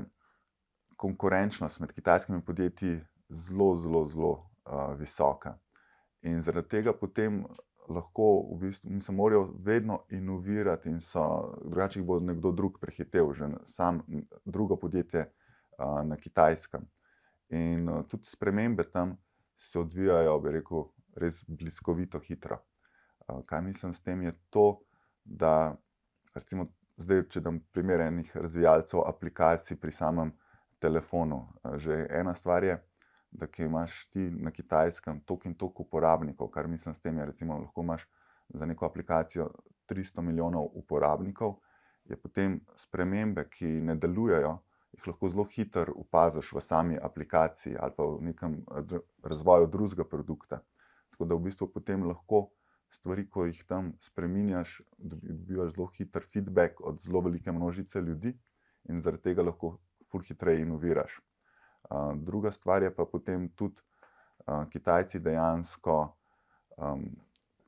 konkurenčnost 0.97 1.79
med 1.79 1.91
kitajskimi 1.93 2.41
podjetji 2.41 2.99
zelo, 3.29 3.75
zelo, 3.75 4.07
zelo 4.07 4.31
uh, 4.31 4.99
visoka. 4.99 5.57
In 6.21 6.41
zaradi 6.41 6.67
tega 6.67 6.93
potem 6.93 7.43
lahko, 7.89 8.27
v 8.53 8.59
bistvu, 8.61 8.89
mi 8.89 9.01
se 9.01 9.11
morajo 9.11 9.49
vedno 9.59 9.99
inovirati, 10.09 10.89
in 10.89 11.01
so, 11.03 11.53
drugače 11.65 12.01
bo 12.01 12.19
nekdo 12.19 12.51
drug 12.51 12.79
prehitev, 12.81 13.33
že 13.33 13.49
sam 13.65 14.01
drugo 14.45 14.79
podjetje 14.79 15.25
uh, 15.27 16.01
na 16.07 16.17
Kitajskem. 16.17 16.87
In 17.49 17.89
uh, 17.89 18.05
tudi 18.07 18.25
spremembe 18.25 18.83
tam 18.83 19.17
se 19.57 19.79
odvijajo, 19.79 20.39
bi 20.39 20.57
rekel, 20.57 20.87
res 21.15 21.43
bliskovito 21.47 22.19
hitro. 22.19 22.57
Kaj 23.45 23.61
mislim 23.61 23.93
s 23.93 24.01
tem, 24.01 24.21
je 24.21 24.31
to, 24.49 24.79
da 25.23 25.75
recimo, 26.35 26.65
zdaj, 26.97 27.23
če 27.29 27.41
dam 27.41 27.59
primer 27.73 28.01
enih 28.07 28.31
razvijalcev 28.35 29.03
aplikacij 29.07 29.77
pri 29.81 29.91
samem 29.91 30.33
telefonu. 30.79 31.45
Že 31.75 32.07
ena 32.09 32.33
stvar 32.33 32.63
je, 32.63 32.77
da 33.31 33.47
imaš 33.57 34.05
ti 34.13 34.29
na 34.31 34.51
kitajskem 34.51 35.23
toliko 35.25 35.47
in 35.49 35.55
toliko 35.55 35.83
uporabnikov, 35.83 36.51
kar 36.53 36.67
mislim 36.67 36.95
s 36.95 37.01
tem, 37.01 37.19
recimo, 37.19 37.57
lahko 37.59 37.81
imaš 37.81 38.05
za 38.49 38.65
neko 38.65 38.85
aplikacijo 38.85 39.49
300 39.89 40.21
milijonov 40.21 40.69
uporabnikov, 40.73 41.55
je 42.05 42.17
potem 42.19 42.59
spremembe, 42.75 43.47
ki 43.49 43.79
ne 43.81 43.95
delujejo. 43.95 44.57
Jih 44.93 45.07
lahko 45.07 45.29
zelo 45.29 45.43
hitro 45.49 45.93
opaziš 45.97 46.51
v 46.53 46.61
sami 46.61 46.97
aplikaciji 47.01 47.77
ali 47.79 47.95
pa 47.97 48.05
v 48.05 48.19
nekem 48.21 48.59
razvoju 49.23 49.67
drugega 49.67 50.05
produkta. 50.05 50.59
Tako 51.09 51.25
da 51.25 51.35
v 51.35 51.47
bistvu 51.47 51.67
potem 51.73 52.03
lahko 52.05 52.49
stvari, 52.93 53.25
ko 53.29 53.45
jih 53.45 53.63
tam 53.67 53.93
spremenjaš, 53.99 54.81
dobivaš 54.97 55.73
zelo 55.75 55.87
hiter 55.97 56.25
feedback 56.33 56.81
od 56.81 57.01
zelo 57.01 57.21
velike 57.21 57.51
množice 57.51 58.01
ljudi 58.01 58.33
in 58.89 59.01
zaradi 59.01 59.23
tega 59.29 59.43
lahko 59.43 59.77
ful 60.11 60.21
hitreje 60.21 60.61
inoviraš. 60.61 61.19
Uh, 61.89 62.13
druga 62.15 62.51
stvar 62.51 62.83
je 62.83 62.95
pa 62.95 63.05
potem 63.05 63.49
tudi, 63.49 63.81
uh, 64.47 64.65
Kitajci 64.69 65.19
dejansko, 65.19 65.97
um, 66.77 67.05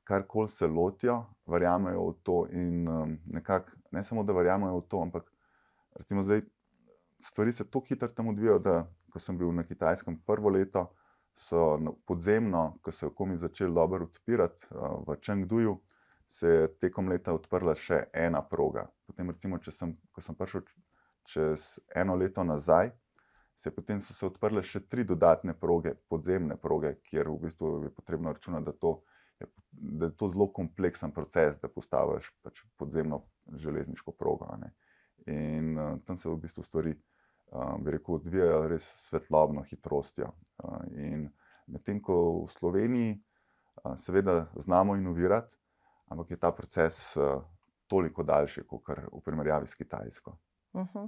karkoli 0.04 0.50
se 0.50 0.68
lotijo, 0.68 1.24
verjamejo 1.48 2.10
v 2.10 2.14
to 2.24 2.38
in 2.52 2.88
um, 2.88 3.18
nekako 3.26 3.72
ne 3.92 4.04
samo, 4.04 4.24
da 4.24 4.34
verjamejo 4.34 4.80
v 4.80 4.88
to, 4.90 5.02
ampak 5.02 5.32
recimo 5.96 6.24
zdaj 6.24 6.42
stvari 7.20 7.52
se 7.52 7.64
tako 7.64 7.86
hitro 7.90 8.08
tam 8.08 8.28
odvijajo, 8.28 8.60
da 8.60 8.86
ko 9.12 9.20
sem 9.20 9.38
bil 9.38 9.52
na 9.54 9.64
Kitajskem 9.64 10.20
prvo 10.26 10.50
leto, 10.50 10.90
so 11.36 11.80
podzemno, 12.08 12.78
ko 12.82 12.92
so 12.92 13.10
komi 13.12 13.38
začeli 13.38 13.74
dobro 13.74 14.06
odpirati 14.06 14.68
v 15.08 15.18
Čengduju, 15.22 15.80
se 16.28 16.48
je 16.48 16.68
tekom 16.80 17.10
leta 17.10 17.34
odprla 17.36 17.76
še 17.76 18.06
ena 18.14 18.42
proga. 18.42 18.88
Potem, 19.06 19.30
recimo, 19.30 19.60
sem, 19.62 19.94
ko 20.12 20.22
sem 20.22 20.36
prišel 20.36 20.64
čez 21.26 21.80
eno 21.96 22.16
leto 22.16 22.44
nazaj, 22.44 22.92
se 23.56 23.72
potem 23.72 24.02
so 24.02 24.14
se 24.14 24.26
odprle 24.28 24.64
še 24.64 24.84
tri 24.90 25.06
dodatne 25.08 25.56
proge, 25.58 25.96
podzemne 26.12 26.58
proge, 26.60 26.96
kjer 27.08 27.30
v 27.32 27.38
bistvu 27.48 27.72
je 27.86 27.92
potrebno 27.96 28.34
računati, 28.36 28.66
da, 28.66 28.74
to 28.74 28.98
je, 29.40 29.48
da 29.72 30.10
je 30.10 30.16
to 30.20 30.30
zelo 30.34 30.50
kompleksen 30.54 31.14
proces, 31.16 31.60
da 31.62 31.72
postaviš 31.72 32.34
pač 32.44 32.66
podzemno 32.78 33.24
železniško 33.56 34.12
progo. 34.12 34.50
In 35.32 35.72
uh, 35.80 35.96
tam 36.06 36.20
se 36.20 36.30
v 36.30 36.36
bistvu 36.44 36.66
stvari 36.68 36.96
bi 37.80 37.92
rekel, 37.92 38.16
odvijajo 38.16 38.68
res 38.68 38.86
svetlobno 39.08 39.64
hitrostjo. 39.64 40.32
In 40.98 41.30
medtem 41.68 42.02
ko 42.04 42.44
v 42.44 42.48
Sloveniji, 42.52 43.20
seveda, 43.98 44.46
znamo 44.56 44.96
inovirati, 44.96 45.56
ampak 46.10 46.32
je 46.32 46.40
ta 46.40 46.52
proces 46.52 47.18
toliko 47.88 48.24
daljši, 48.24 48.66
kot 48.68 48.90
v 49.12 49.22
primerjavi 49.26 49.68
s 49.68 49.76
Kitajsko. 49.76 50.38
Uh. 50.74 50.82
-huh. 50.94 51.08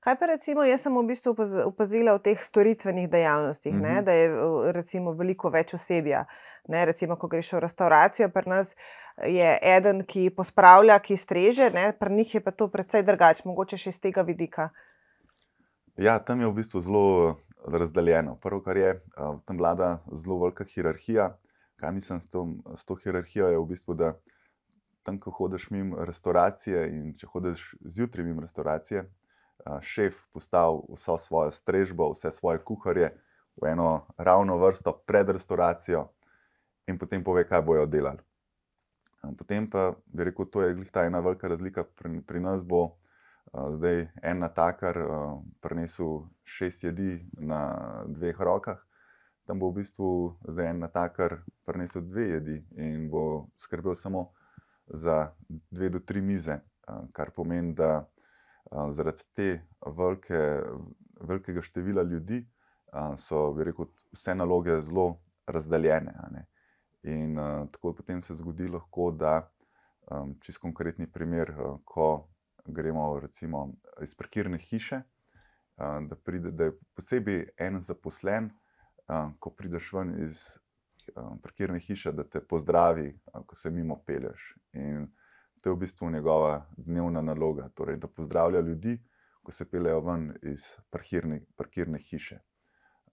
Kaj 0.00 0.18
pa 0.18 0.26
recimo, 0.26 0.62
jaz 0.64 0.82
sem 0.82 0.96
v 0.96 1.06
bistvu 1.06 1.34
opazila 1.64 2.14
v 2.14 2.22
teh 2.22 2.42
storitvenih 2.42 3.10
dejavnostih, 3.10 3.74
uh 3.74 3.78
-huh. 3.78 3.82
ne, 3.82 3.94
mhm. 3.94 4.04
da 4.04 4.12
je 4.12 4.72
recimo, 4.72 5.12
veliko 5.12 5.50
več 5.50 5.74
osebja. 5.74 6.24
Ne, 6.68 6.84
recimo, 6.84 7.16
ko 7.16 7.28
greš 7.28 7.52
v 7.52 7.60
restauracijo, 7.60 8.28
pri 8.28 8.50
nas 8.50 8.76
je 9.26 9.58
eden, 9.62 10.04
ki 10.04 10.30
pospravlja, 10.30 10.98
ki 10.98 11.16
streže, 11.16 11.70
ne, 11.70 11.92
pri 12.00 12.14
njih 12.14 12.34
je 12.34 12.40
pa 12.40 12.50
to 12.50 12.68
precej 12.68 13.02
drugače, 13.02 13.42
mogoče 13.44 13.76
še 13.76 13.90
iz 13.90 14.00
tega 14.00 14.22
vidika. 14.22 14.62
Uh, 14.62 14.95
Ja, 15.96 16.18
tam 16.20 16.40
je 16.40 16.46
v 16.46 16.52
bistvu 16.52 16.80
zelo 16.84 17.04
eh, 17.30 17.34
razdeljeno. 17.72 18.36
Prvo, 18.36 18.60
kar 18.60 18.76
je, 18.76 18.90
eh, 18.90 19.36
tam 19.44 19.56
vlada 19.56 20.02
zelo 20.12 20.38
velika 20.38 20.64
hierarhija. 20.64 21.38
Kaj 21.76 21.92
mislim 21.92 22.20
s, 22.20 22.28
tom, 22.28 22.62
s 22.76 22.84
to 22.84 22.94
hierarhijo, 22.94 23.48
je 23.48 23.58
v 23.58 23.64
bistvu, 23.66 23.94
da 23.94 24.12
tam, 25.02 25.20
ko 25.20 25.30
hodiš 25.30 25.70
mimo 25.70 26.04
restauracije 26.04 26.88
in 26.92 27.14
če 27.16 27.26
hodiš 27.26 27.74
zjutraj 27.80 28.24
mimo 28.24 28.44
restauracije, 28.44 29.06
eh, 29.06 29.78
šef 29.80 30.20
postavi 30.32 30.82
vso 30.92 31.16
svojo 31.18 31.50
strežbo, 31.50 32.10
vse 32.12 32.30
svoje 32.30 32.60
kuharje 32.64 33.14
v 33.56 33.72
eno 33.72 34.06
ravno 34.18 34.58
vrsto 34.58 34.92
pred 35.06 35.32
restauracijo 35.32 36.10
in 36.86 36.98
potem 36.98 37.24
pove, 37.24 37.48
kaj 37.48 37.62
bojo 37.62 37.86
delali. 37.86 38.20
Potem 39.38 39.70
pa 39.70 39.94
bi 40.06 40.24
rekel, 40.28 40.44
to 40.44 40.62
je 40.62 40.76
ta 40.92 41.06
ena 41.06 41.20
velika 41.20 41.48
razlika 41.48 41.84
pri, 41.84 42.20
pri 42.20 42.40
nas. 42.40 42.62
Zdaj 43.52 44.08
en 44.22 44.38
natakar 44.38 44.98
uh, 44.98 45.42
prinesel 45.60 46.26
šest 46.44 46.84
jedi 46.84 47.20
na 47.38 47.60
dveh 48.06 48.40
rokah, 48.40 48.80
tam 49.46 49.60
bo 49.62 49.70
v 49.70 49.82
bistvu 49.82 50.08
zdaj 50.48 50.70
en 50.70 50.82
natakar 50.82 51.38
prinesel 51.64 52.02
dve 52.02 52.28
jedi 52.36 52.58
in 52.76 53.08
bo 53.10 53.46
skrbel 53.56 53.94
samo 53.94 54.30
za 54.86 55.32
dve 55.70 55.88
do 55.88 55.98
tri 55.98 56.20
mize, 56.20 56.60
uh, 56.88 57.06
kar 57.12 57.30
pomeni, 57.30 57.74
da 57.74 58.06
zaradi 58.90 59.22
te 59.34 59.60
velike, 59.86 60.38
velikega 61.20 61.62
števila 61.62 62.02
ljudi 62.02 62.40
so, 63.16 63.52
bi 63.54 63.64
rekel, 63.64 63.86
vse 64.12 64.34
naloge 64.34 64.80
zelo 64.82 65.20
razdeljene. 65.46 66.42
In 67.02 67.36
tako 67.70 67.92
potem 67.94 68.20
se 68.20 68.34
zgodi 68.34 68.66
lahko, 68.68 69.10
da 69.10 69.50
čist 70.42 70.58
konkretni 70.58 71.06
primer, 71.06 71.52
ko 71.84 72.26
gremo 72.68 73.20
recimo 73.20 73.72
iz 74.02 74.14
parkirne 74.14 74.58
hiše, 74.58 75.00
da, 75.76 76.16
pride, 76.24 76.50
da 76.50 76.64
je 76.64 76.78
posebej 76.94 77.48
en 77.58 77.80
zaposlen, 77.80 78.50
ko 79.38 79.50
prideš 79.50 79.92
ven 79.92 80.14
iz 80.24 80.46
parkirne 81.42 81.78
hiše, 81.80 82.12
da 82.12 82.24
te 82.24 82.40
pozdravi, 82.40 83.12
ko 83.46 83.54
se 83.54 83.70
mimo 83.70 83.98
peleš. 84.06 84.54
In 84.72 85.06
to 85.60 85.70
je 85.70 85.74
v 85.74 85.78
bistvu 85.78 86.10
njegova 86.10 86.66
dnevna 86.76 87.22
naloga, 87.22 87.68
torej, 87.68 87.96
da 87.96 88.08
pozdravlja 88.08 88.60
ljudi, 88.60 88.98
ko 89.42 89.52
se 89.52 89.68
pelejo 89.70 90.00
ven 90.00 90.32
iz 90.42 90.72
parkirne, 90.90 91.44
parkirne 91.56 91.98
hiše. 91.98 92.40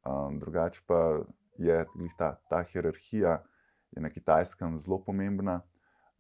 Um, 0.04 0.40
drugače 0.40 0.82
pa 0.88 1.22
je 1.58 1.86
ta, 2.18 2.36
ta 2.50 2.64
hierarhija 2.64 3.44
na 3.92 4.10
kitajskem 4.10 4.80
zelo 4.80 5.04
pomembna, 5.06 5.62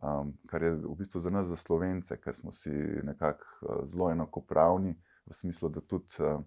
um, 0.03 0.33
kar 0.47 0.63
je 0.63 0.73
v 0.75 0.95
bistvu 0.97 1.21
za 1.23 1.29
nas, 1.29 1.47
za 1.47 1.55
slovence, 1.55 2.17
ker 2.21 2.35
smo 2.35 2.51
si 2.51 2.71
nekako 3.03 3.45
uh, 3.61 3.79
zelo 3.87 4.11
enakopravni, 4.11 4.95
v 5.25 5.33
smislu, 5.33 5.69
da 5.69 5.81
tudi 5.81 6.19
uh, 6.19 6.43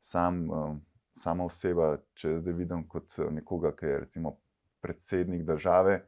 sam, 0.00 0.40
uh, 0.50 0.72
sama 1.20 1.44
oseba, 1.44 1.98
če 2.16 2.38
zdaj 2.40 2.56
vidim 2.58 2.88
kot 2.88 3.18
nekoga, 3.30 3.74
ki 3.76 3.86
je 3.86 4.00
recimo 4.06 4.36
predsednik 4.80 5.44
države, 5.44 6.00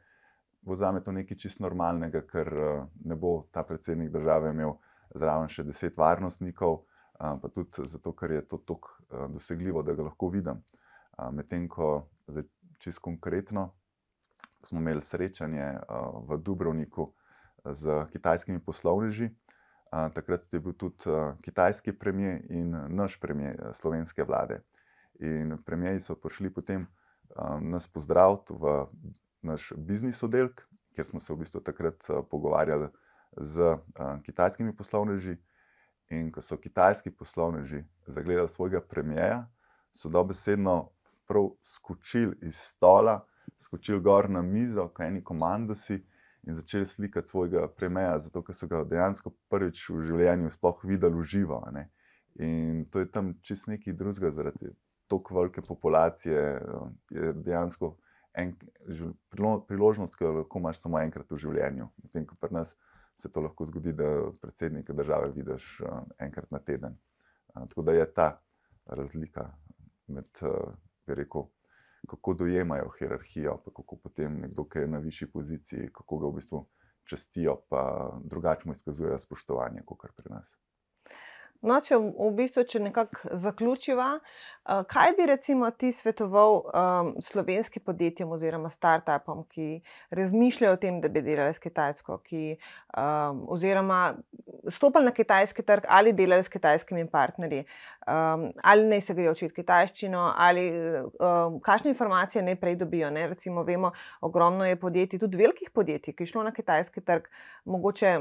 bo 0.67 0.77
za 0.77 0.91
me 0.93 1.05
to 1.05 1.13
nekaj 1.13 1.39
čist 1.39 1.61
normalnega, 1.61 2.25
ker 2.27 2.53
uh, 2.53 2.89
ne 3.05 3.15
bo 3.15 3.47
ta 3.53 3.63
predsednik 3.63 4.11
države 4.11 4.51
imel 4.51 4.79
zraven 5.15 5.49
še 5.49 5.65
deset 5.65 5.97
varnostnikov 5.97 6.83
pa 7.19 7.49
tudi 7.49 7.87
zato, 7.89 8.13
ker 8.13 8.31
je 8.31 8.43
to 8.49 8.59
tako 8.59 8.89
dosegljivo, 9.33 9.83
da 9.83 9.95
ga 9.95 10.03
lahko 10.03 10.29
vidim. 10.29 10.63
Medtem 11.33 11.69
ko 11.69 12.09
čisto 12.79 13.01
konkretno 13.01 13.71
smo 14.67 14.81
imeli 14.81 15.03
srečanje 15.03 15.79
v 16.29 16.39
Dubrovniku 16.39 17.13
z 17.65 18.07
kitajskimi 18.13 18.61
poslovneži. 18.61 19.31
Takrat 19.91 20.53
je 20.53 20.61
bil 20.61 20.73
tudi 20.73 21.05
kitajski 21.43 21.93
premijer 21.99 22.41
in 22.51 22.75
naš 22.89 23.21
premijer 23.21 23.71
slovenske 23.73 24.25
vlade. 24.25 24.61
In 25.21 25.59
premijeji 25.65 26.01
so 26.01 26.15
prišli 26.15 26.53
potem 26.55 26.87
nas 27.61 27.89
pozdraviti 27.89 28.53
v 28.53 28.87
naš 29.43 29.73
biznis 29.77 30.23
oddelek, 30.23 30.67
kjer 30.95 31.07
smo 31.07 31.21
se 31.21 31.33
v 31.33 31.37
bistvu 31.37 31.61
takrat 31.61 32.05
pogovarjali 32.31 32.89
z 33.37 33.77
kitajskimi 34.23 34.77
poslovneži. 34.77 35.37
In 36.11 36.31
ko 36.33 36.43
so 36.43 36.57
kitajski 36.57 37.11
poslovneži 37.11 37.85
zagledali 38.07 38.49
svojega 38.49 38.81
premijeja, 38.81 39.49
so 39.93 40.09
dobesedno 40.09 40.91
prav 41.27 41.49
skočili 41.63 42.37
iz 42.43 42.55
stola, 42.55 43.27
skočili 43.63 44.01
gor 44.01 44.31
na 44.31 44.43
mizo, 44.43 44.89
kaj 44.89 45.09
eni 45.09 45.25
komandosi 45.25 46.01
in 46.47 46.55
začeli 46.55 46.87
slikati 46.87 47.29
svojega 47.29 47.69
premijeja, 47.69 48.19
zato 48.19 48.43
ker 48.43 48.55
so 48.55 48.69
ga 48.71 48.85
dejansko 48.85 49.33
prvič 49.51 49.89
v 49.91 50.03
življenju 50.07 50.51
sploh 50.55 50.85
videli 50.85 51.25
živo. 51.25 51.61
Ne? 51.75 51.89
In 52.39 52.85
to 52.91 53.03
je 53.03 53.11
tam 53.11 53.35
čist 53.43 53.67
nekaj 53.67 53.97
drugega, 53.97 54.31
zaradi 54.31 54.71
tako 55.11 55.41
velike 55.41 55.63
populacije, 55.63 56.43
je 57.11 57.33
dejansko 57.33 57.97
en, 58.35 58.53
priložnost, 59.69 60.17
ki 60.17 60.25
jo 60.25 60.33
lahko 60.41 60.61
imaš 60.61 60.83
samo 60.83 61.01
enkrat 61.01 61.33
v 61.33 61.41
življenju. 61.41 61.89
Medtem 62.05 62.27
ko 62.29 62.39
pri 62.41 62.55
nas 62.59 62.75
se 63.19 63.33
to 63.33 63.41
lahko 63.41 63.65
zgodi, 63.65 63.95
da 63.97 64.31
predsednika 64.43 64.93
države 64.93 65.33
vidiš 65.35 65.81
enkrat 66.19 66.51
na 66.51 66.59
teden. 66.59 66.99
Tako 67.55 67.83
da 67.83 67.93
je 67.97 68.07
ta 68.13 68.29
razlika 68.87 69.49
med, 70.07 70.29
uh, 70.43 70.75
rekel, 71.07 71.47
kako 72.07 72.35
dojemajo 72.35 72.91
hierarhijo, 72.99 73.57
pa 73.65 73.71
kako 73.71 73.97
potem 74.03 74.41
nekdo, 74.41 74.65
ki 74.65 74.85
je 74.85 74.89
na 74.89 74.99
višji 74.99 75.31
poziciji, 75.33 75.91
kako 75.93 76.19
ga 76.19 76.31
v 76.31 76.39
bistvu 76.41 76.63
čestijo, 77.07 77.57
pa 77.71 77.83
drugače 78.25 78.69
mu 78.69 78.73
izkazujejo 78.73 79.19
spoštovanje, 79.19 79.83
kot 79.87 80.11
pri 80.17 80.35
nas. 80.35 80.57
No, 81.63 81.79
če 81.81 81.97
v 81.97 82.29
bistvu, 82.37 82.65
če 82.69 82.81
nekako 82.85 83.37
zaključiva, 83.41 84.09
uh, 84.19 84.83
kaj 84.91 85.15
bi 85.17 85.27
recimo 85.31 85.71
ti 85.71 85.93
svetoval 85.93 86.59
um, 86.61 87.11
slovenskim 87.25 87.83
podjetjem 87.87 88.31
oziroma 88.33 88.71
startupom, 88.71 89.45
ki 89.49 89.81
razmišljajo 90.17 90.77
o 90.77 90.81
tem, 90.81 91.01
da 91.01 91.09
bi 91.13 91.23
delali 91.25 91.55
s 91.55 91.63
Kitajsko, 91.63 92.19
ki, 92.27 92.57
um, 92.97 93.45
oziroma 93.57 94.01
stopili 94.69 95.05
na 95.05 95.11
kitajski 95.11 95.63
trg 95.63 95.85
ali 95.89 96.13
delali 96.13 96.45
s 96.45 96.49
kitajskimi 96.49 97.07
partnerji, 97.11 97.65
um, 98.07 98.51
ali 98.63 98.89
naj 98.91 99.01
se 99.01 99.15
grejo 99.15 99.33
učiti 99.33 99.55
kitajščino, 99.55 100.33
ali 100.37 100.71
um, 100.71 101.61
kakšne 101.61 101.93
informacije 101.95 102.45
naj 102.45 102.61
prej 102.61 102.77
dobijo. 102.77 103.11
Ne? 103.11 103.29
Recimo, 103.33 103.65
vemo, 103.65 103.93
ogromno 104.21 104.67
je 104.67 104.81
podjetij, 104.81 105.23
tudi 105.23 105.37
velikih 105.41 105.71
podjetij, 105.71 106.15
ki 106.15 106.27
šlo 106.27 106.43
na 106.47 106.53
kitajski 106.53 107.01
trg, 107.01 107.31
mogoče 107.65 108.19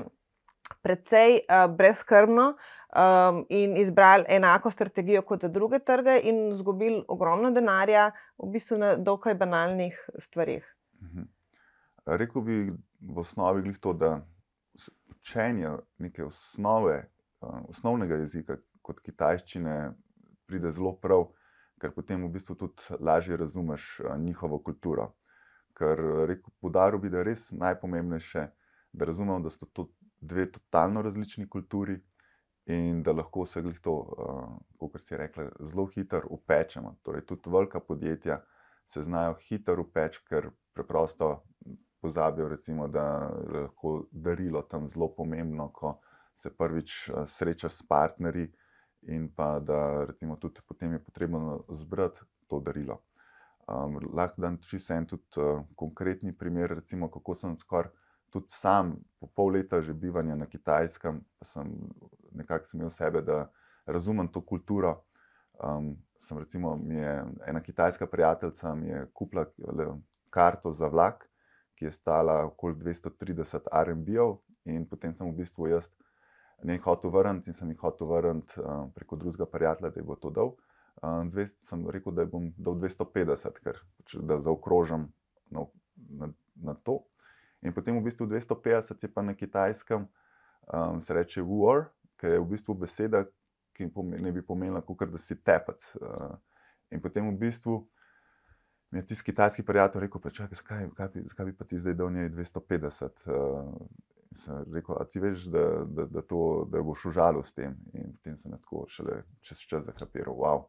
precej 0.81 1.39
uh, 1.45 1.75
brezkrbno 1.75 2.53
um, 2.95 3.45
in 3.49 3.77
izbrali 3.77 4.23
enako 4.27 4.71
strategijo 4.71 5.21
kot 5.21 5.41
za 5.41 5.47
druge 5.47 5.79
trge, 5.79 6.19
in 6.23 6.51
izgubili 6.53 7.03
ogromno 7.07 7.51
denarja, 7.51 8.11
v 8.37 8.51
bistvu 8.51 8.77
na 8.77 8.95
dokaj 8.95 9.35
banalnih 9.35 9.99
stvarih. 10.19 10.75
Mhm. 11.03 11.27
Rekl 12.05 12.39
bi 12.39 12.57
v 13.01 13.19
osnovi 13.19 13.73
to, 13.81 13.93
da 13.93 14.19
učenje 15.09 15.69
neke 15.97 16.23
osnove, 16.25 17.09
uh, 17.41 17.59
osnovnega 17.69 18.15
jezika, 18.15 18.57
kot 18.81 18.99
kitajščine, 19.01 19.93
pride 20.45 20.71
zelo 20.71 20.93
prav, 21.01 21.31
ker 21.81 21.91
potem 21.91 22.21
v 22.23 22.29
bistvu 22.37 22.55
tudi 22.55 22.99
lažje 22.99 23.37
razumeš 23.37 23.99
uh, 23.99 24.17
njihovo 24.17 24.59
kulturo. 24.59 25.13
Ker 25.75 25.99
rekel, 26.29 26.53
podaril 26.61 27.01
bi, 27.01 27.09
da 27.09 27.17
je 27.19 27.23
res 27.27 27.49
najpomembnejše, 27.51 28.45
da 28.93 29.05
razumemo, 29.05 29.41
da 29.43 29.49
so 29.51 29.65
to 29.65 29.89
dve 30.25 30.51
totalno 30.51 31.01
različni 31.01 31.49
kulturi 31.49 31.99
in 32.65 33.03
da 33.03 33.13
lahko 33.13 33.45
se 33.45 33.61
jih 33.61 33.79
to, 33.79 33.93
uh, 33.93 34.89
kot 34.89 35.01
si 35.01 35.17
rekla, 35.17 35.49
zelo 35.59 35.85
hitro 35.85 36.23
upečemo. 36.29 36.95
Torej, 37.03 37.25
tudi 37.25 37.49
velika 37.49 37.79
podjetja 37.79 38.41
se 38.87 39.03
znajo 39.03 39.35
hitro 39.47 39.81
upeči, 39.81 40.23
ker 40.29 40.49
preprosto 40.73 41.43
pozabijo, 42.01 42.49
recimo, 42.49 42.87
da 42.87 43.31
je 43.53 43.61
lahko 43.61 44.05
darilo 44.11 44.61
tam 44.61 44.89
zelo 44.89 45.09
pomembno, 45.15 45.69
ko 45.73 45.99
se 46.35 46.49
prvič 46.49 47.09
uh, 47.09 47.23
srečaš 47.25 47.73
s 47.73 47.87
partnerji, 47.87 48.51
in 49.07 49.29
pa 49.35 49.59
da 49.59 50.05
recimo, 50.05 50.35
tudi 50.35 50.61
potem 50.67 50.93
je 50.93 51.03
potrebno 51.03 51.63
zbrati 51.69 52.25
to 52.47 52.59
darilo. 52.59 53.01
Um, 53.67 53.99
lahko 54.13 54.41
dam 54.41 54.57
čisto 54.61 54.93
en 54.93 55.05
tudi 55.05 55.41
uh, 55.41 55.61
konkretni 55.75 56.33
primer, 56.37 56.69
recimo, 56.69 57.09
kako 57.11 57.35
sem 57.35 57.57
skoraj 57.57 57.93
tudi 58.35 58.51
sam, 58.51 58.97
po 59.19 59.27
pol 59.31 59.55
leta 59.55 59.79
že 59.81 59.95
bivanja 59.95 60.35
na 60.35 60.45
Kitajskem, 60.45 61.21
sem 61.41 61.71
nekako 62.35 62.75
imel 62.75 62.91
sebe, 62.91 63.21
da 63.23 63.45
razumem 63.87 64.27
to 64.27 64.41
kulturo. 64.41 64.97
Um, 65.63 65.95
sem 66.19 66.37
recimo, 66.37 66.79
je 66.89 67.25
ena 67.47 67.61
kitajska 67.61 68.07
prijateljica 68.07 68.75
mi 68.75 68.87
je 68.87 69.05
kupila 69.13 69.45
karto 70.29 70.71
za 70.71 70.87
vlak, 70.87 71.29
ki 71.75 71.85
je 71.85 71.91
stala 71.91 72.43
okoli 72.45 72.75
230 72.75 73.71
RMB-ov, 73.71 74.37
in 74.65 74.85
potem 74.89 75.13
sem 75.13 75.27
v 75.29 75.35
bistvu 75.37 75.67
jaz 75.67 75.87
nekaj 76.63 76.83
hotel 76.83 77.11
vrniti 77.11 77.51
in 77.51 77.55
sem 77.55 77.69
jih 77.71 77.79
hotel 77.79 78.07
vrniti 78.07 78.59
um, 78.59 78.91
preko 78.95 79.15
drugega 79.15 79.45
prijatelja, 79.45 79.91
da 79.91 79.99
je 79.99 80.03
bo 80.03 80.15
to 80.15 80.29
dal. 80.29 80.55
Um, 81.03 81.29
dvest, 81.29 81.61
sem 81.67 81.83
rekel, 81.89 82.15
da 82.15 82.25
bom 82.25 82.49
dal 82.57 82.79
250, 82.79 83.59
ker 83.63 83.79
pač, 83.99 84.15
da 84.23 84.39
zaokrožam 84.39 85.09
na, 85.51 85.67
na, 85.95 86.31
na 86.55 86.75
to. 86.83 87.03
In 87.65 87.73
potem 87.73 87.97
v 87.97 88.05
bistvu 88.05 88.27
250 88.29 89.03
je 89.03 89.09
pa 89.09 89.23
na 89.25 89.33
kitajskem, 89.33 90.05
um, 90.69 91.01
se 91.01 91.13
reče 91.13 91.41
war, 91.41 91.89
ki 92.21 92.35
je 92.35 92.39
v 92.39 92.47
bistvu 92.53 92.77
beseda, 92.77 93.25
ki 93.75 93.89
ne 94.21 94.31
bi 94.31 94.45
pomenila, 94.45 94.83
kot 94.85 95.09
da 95.09 95.19
si 95.19 95.35
tepec. 95.35 95.81
Uh, 95.97 96.37
in 96.93 97.01
potem 97.01 97.25
v 97.25 97.37
bistvu 97.41 97.81
mi 98.93 99.01
je 99.01 99.07
tisti 99.09 99.31
kitajski 99.31 99.65
prijatelj 99.65 100.05
rekel: 100.05 100.29
čakaj, 100.29 100.55
zakaj, 100.61 100.87
zakaj, 100.93 101.09
bi, 101.13 101.25
zakaj 101.33 101.45
bi 101.45 101.57
pa 101.57 101.65
ti 101.65 101.79
zdaj 101.81 101.97
dal 101.97 102.13
njej 102.13 102.29
250? 102.29 103.25
Uh, 103.33 103.73
sem 104.35 104.63
rekel, 104.73 104.95
a 104.99 105.05
ti 105.05 105.19
veš, 105.19 105.47
da, 105.51 105.65
da, 105.87 106.05
da, 106.05 106.21
to, 106.21 106.67
da 106.71 106.81
boš 106.83 107.05
užalil 107.11 107.43
s 107.43 107.53
tem. 107.53 107.75
In 107.93 108.13
potem 108.13 108.37
sem 108.37 108.53
tako 108.53 108.85
šele 108.91 109.23
čez 109.41 109.65
čas 109.69 109.85
zakapiral, 109.89 110.35
wow, 110.35 110.65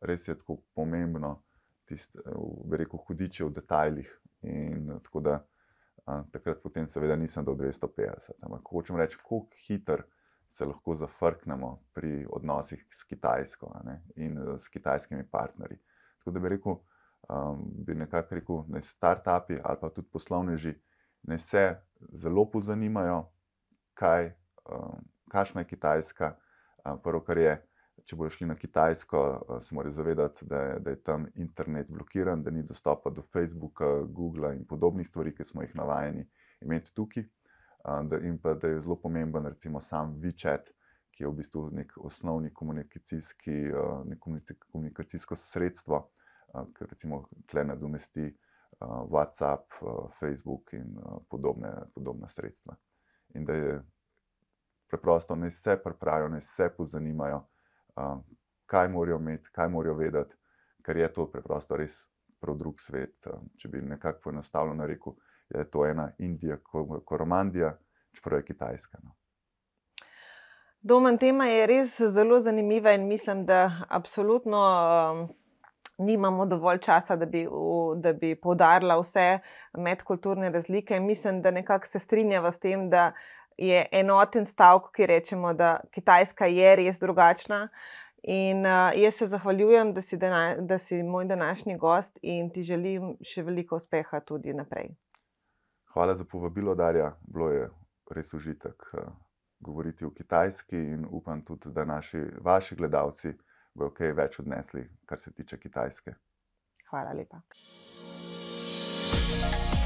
res 0.00 0.28
je 0.28 0.36
tako 0.38 0.60
pomembno, 0.76 1.36
tisti, 1.88 2.20
bi 2.64 2.82
rekel, 2.82 3.00
hudiče 3.06 3.44
v 3.44 3.54
detajlih. 3.58 4.12
In 4.42 4.90
tako 5.02 5.22
da 5.22 5.38
takrat 6.32 6.62
potem 6.62 6.86
seveda 6.86 7.16
nisem 7.16 7.44
do 7.44 7.54
250. 7.54 8.38
Ampak 8.42 8.68
hočem 8.70 8.96
reči, 8.96 9.18
kako 9.18 9.46
hitro 9.66 10.04
se 10.52 10.64
lahko 10.64 10.94
zafrknemo 10.94 11.78
pri 11.92 12.26
odnosih 12.30 12.86
s 12.90 13.04
Kitajsko 13.04 13.70
ne, 13.84 14.02
in 14.16 14.38
eh, 14.38 14.58
s 14.58 14.68
kitajskimi 14.68 15.24
partnerji. 15.30 15.78
Tako 16.18 16.30
da 16.30 16.40
bi 16.40 16.48
rekel, 16.48 16.76
um, 17.28 17.62
bi 17.86 17.94
nekako 17.94 18.34
rekel, 18.34 18.64
da 18.68 18.80
start-upi 18.80 19.60
ali 19.64 19.78
pa 19.80 19.90
tudi 19.90 20.08
poslovneži 20.12 20.74
ne 21.22 21.38
se 21.38 21.80
zelo 22.12 22.44
pozanimajo, 22.50 23.24
kaj, 23.94 24.34
um, 24.70 25.00
kakšna 25.30 25.60
je 25.60 25.66
Kitajska. 25.66 26.36
Um, 26.84 26.98
prvo, 27.02 27.20
kar 27.24 27.38
je, 27.38 27.56
če 28.06 28.16
bodo 28.16 28.30
šli 28.30 28.46
na 28.46 28.56
Kitajsko, 28.58 29.20
uh, 29.20 29.58
se 29.62 29.74
morajo 29.74 29.94
zavedati, 29.96 30.46
da 30.46 30.60
je, 30.60 30.78
da 30.80 30.90
je 30.90 31.00
tam 31.02 31.26
internet 31.34 31.90
blokiran, 31.90 32.42
da 32.42 32.50
ni 32.50 32.62
dostopa 32.62 33.10
do 33.10 33.22
Facebooka, 33.22 33.88
Google 34.08 34.54
in 34.56 34.64
podobnih 34.68 35.06
stvari, 35.06 35.34
ki 35.34 35.44
smo 35.44 35.62
jih 35.62 35.74
navajeni 35.76 36.26
imeti 36.60 36.94
tukaj. 36.94 37.26
Uh, 37.84 38.02
da, 38.08 38.18
in 38.18 38.38
pa 38.38 38.54
da 38.54 38.68
je 38.68 38.80
zelo 38.80 38.96
pomemben, 39.00 39.46
recimo, 39.46 39.80
sam 39.80 40.14
WeChat, 40.22 40.72
ki 41.12 41.24
je 41.24 41.28
v 41.28 41.36
bistvu 41.40 41.66
nek 41.76 41.92
osnovni 42.00 42.52
komunikacijski, 42.54 43.58
uh, 43.72 44.00
nek 44.08 44.22
komunikacijsko 44.70 45.36
sredstvo, 45.36 46.06
ker 46.76 46.90
recimo 46.90 47.22
tle 47.48 47.64
nadomesti 47.64 48.26
WhatsApp, 49.08 49.72
Facebook 50.18 50.74
in 50.76 50.98
podobne, 51.30 51.70
podobna 51.94 52.28
sredstva. 52.28 52.74
In 53.34 53.44
da 53.48 53.54
je 53.56 53.78
preprosto, 54.92 55.36
naj 55.36 55.50
se 55.50 55.76
pripravijo, 55.84 56.28
naj 56.28 56.40
se 56.40 56.68
pozanimajo, 56.76 57.40
kaj 58.66 58.88
morajo 58.88 59.18
imeti, 59.18 59.50
kaj 59.52 59.68
morajo 59.68 59.94
vedeti, 59.94 60.36
ker 60.82 60.96
je 60.96 61.12
to 61.12 61.26
preprosto 61.30 61.76
res 61.76 62.06
prav 62.40 62.56
drug 62.56 62.80
svet. 62.80 63.28
Če 63.56 63.68
bi 63.68 63.82
nekako 63.82 64.20
poenostavljeno 64.24 64.86
rekel, 64.86 65.14
je 65.52 65.64
to 65.70 65.86
ena 65.86 66.10
Indija, 66.18 66.56
Koromandija, 67.04 67.76
čeprav 68.12 68.40
je 68.40 68.44
Kitajska. 68.44 68.98
No. 69.02 69.14
Domen, 70.82 71.18
tema 71.18 71.46
je 71.46 71.66
res 71.66 72.00
zelo 72.00 72.40
zanimiva 72.42 72.92
in 72.96 73.06
mislim, 73.06 73.44
da 73.46 73.84
absolutno 73.88 74.58
um, 74.58 75.28
nimamo 75.98 76.46
dovolj 76.46 76.78
časa, 76.78 77.16
da 77.16 77.26
bi, 77.26 77.44
da 78.02 78.12
bi 78.12 78.34
poudarila 78.34 78.96
vse 79.00 79.38
medkulturne 79.78 80.50
razlike. 80.50 81.00
Mislim, 81.00 81.42
da 81.42 81.50
nekako 81.50 81.86
se 81.86 81.98
strinjava 81.98 82.52
s 82.52 82.58
tem, 82.58 82.88
da 82.90 83.12
je 83.58 83.86
enoten 83.92 84.44
stavek, 84.44 84.90
ki 84.96 85.06
rečemo, 85.06 85.52
da 85.54 85.80
Kitajska 85.90 86.46
je 86.46 86.76
res 86.76 86.98
drugačna. 86.98 87.68
In 88.22 88.62
uh, 88.66 88.92
jaz 88.94 89.14
se 89.18 89.26
zahvaljujem, 89.26 89.94
da 89.94 90.02
si, 90.02 90.16
dana, 90.16 90.56
da 90.60 90.78
si 90.78 91.02
moj 91.02 91.24
današnji 91.24 91.76
gost 91.78 92.18
in 92.22 92.50
ti 92.50 92.62
želim 92.62 93.16
še 93.18 93.42
veliko 93.42 93.76
uspeha 93.76 94.20
tudi 94.20 94.54
naprej. 94.54 94.92
Hvala 95.92 96.14
za 96.14 96.24
povabilo, 96.24 96.74
Darja. 96.74 97.16
Bilo 97.26 97.50
je 97.50 97.68
res 98.14 98.34
užitek 98.34 98.86
uh, 98.92 99.10
govoriti 99.58 100.04
o 100.04 100.10
Kitajski 100.10 100.78
in 100.94 101.06
upam 101.10 101.42
tudi, 101.44 101.72
da 101.74 101.84
naši, 101.84 102.22
vaši 102.40 102.76
gledalci 102.76 103.34
bodo 103.74 103.90
kaj 103.94 104.14
več 104.14 104.38
odnesli, 104.38 104.86
kar 105.06 105.18
se 105.18 105.32
tiče 105.32 105.58
Kitajske. 105.58 106.14
Hvala 106.90 107.12
lepa. 107.12 107.42
thank 109.42 109.76
you 109.76 109.81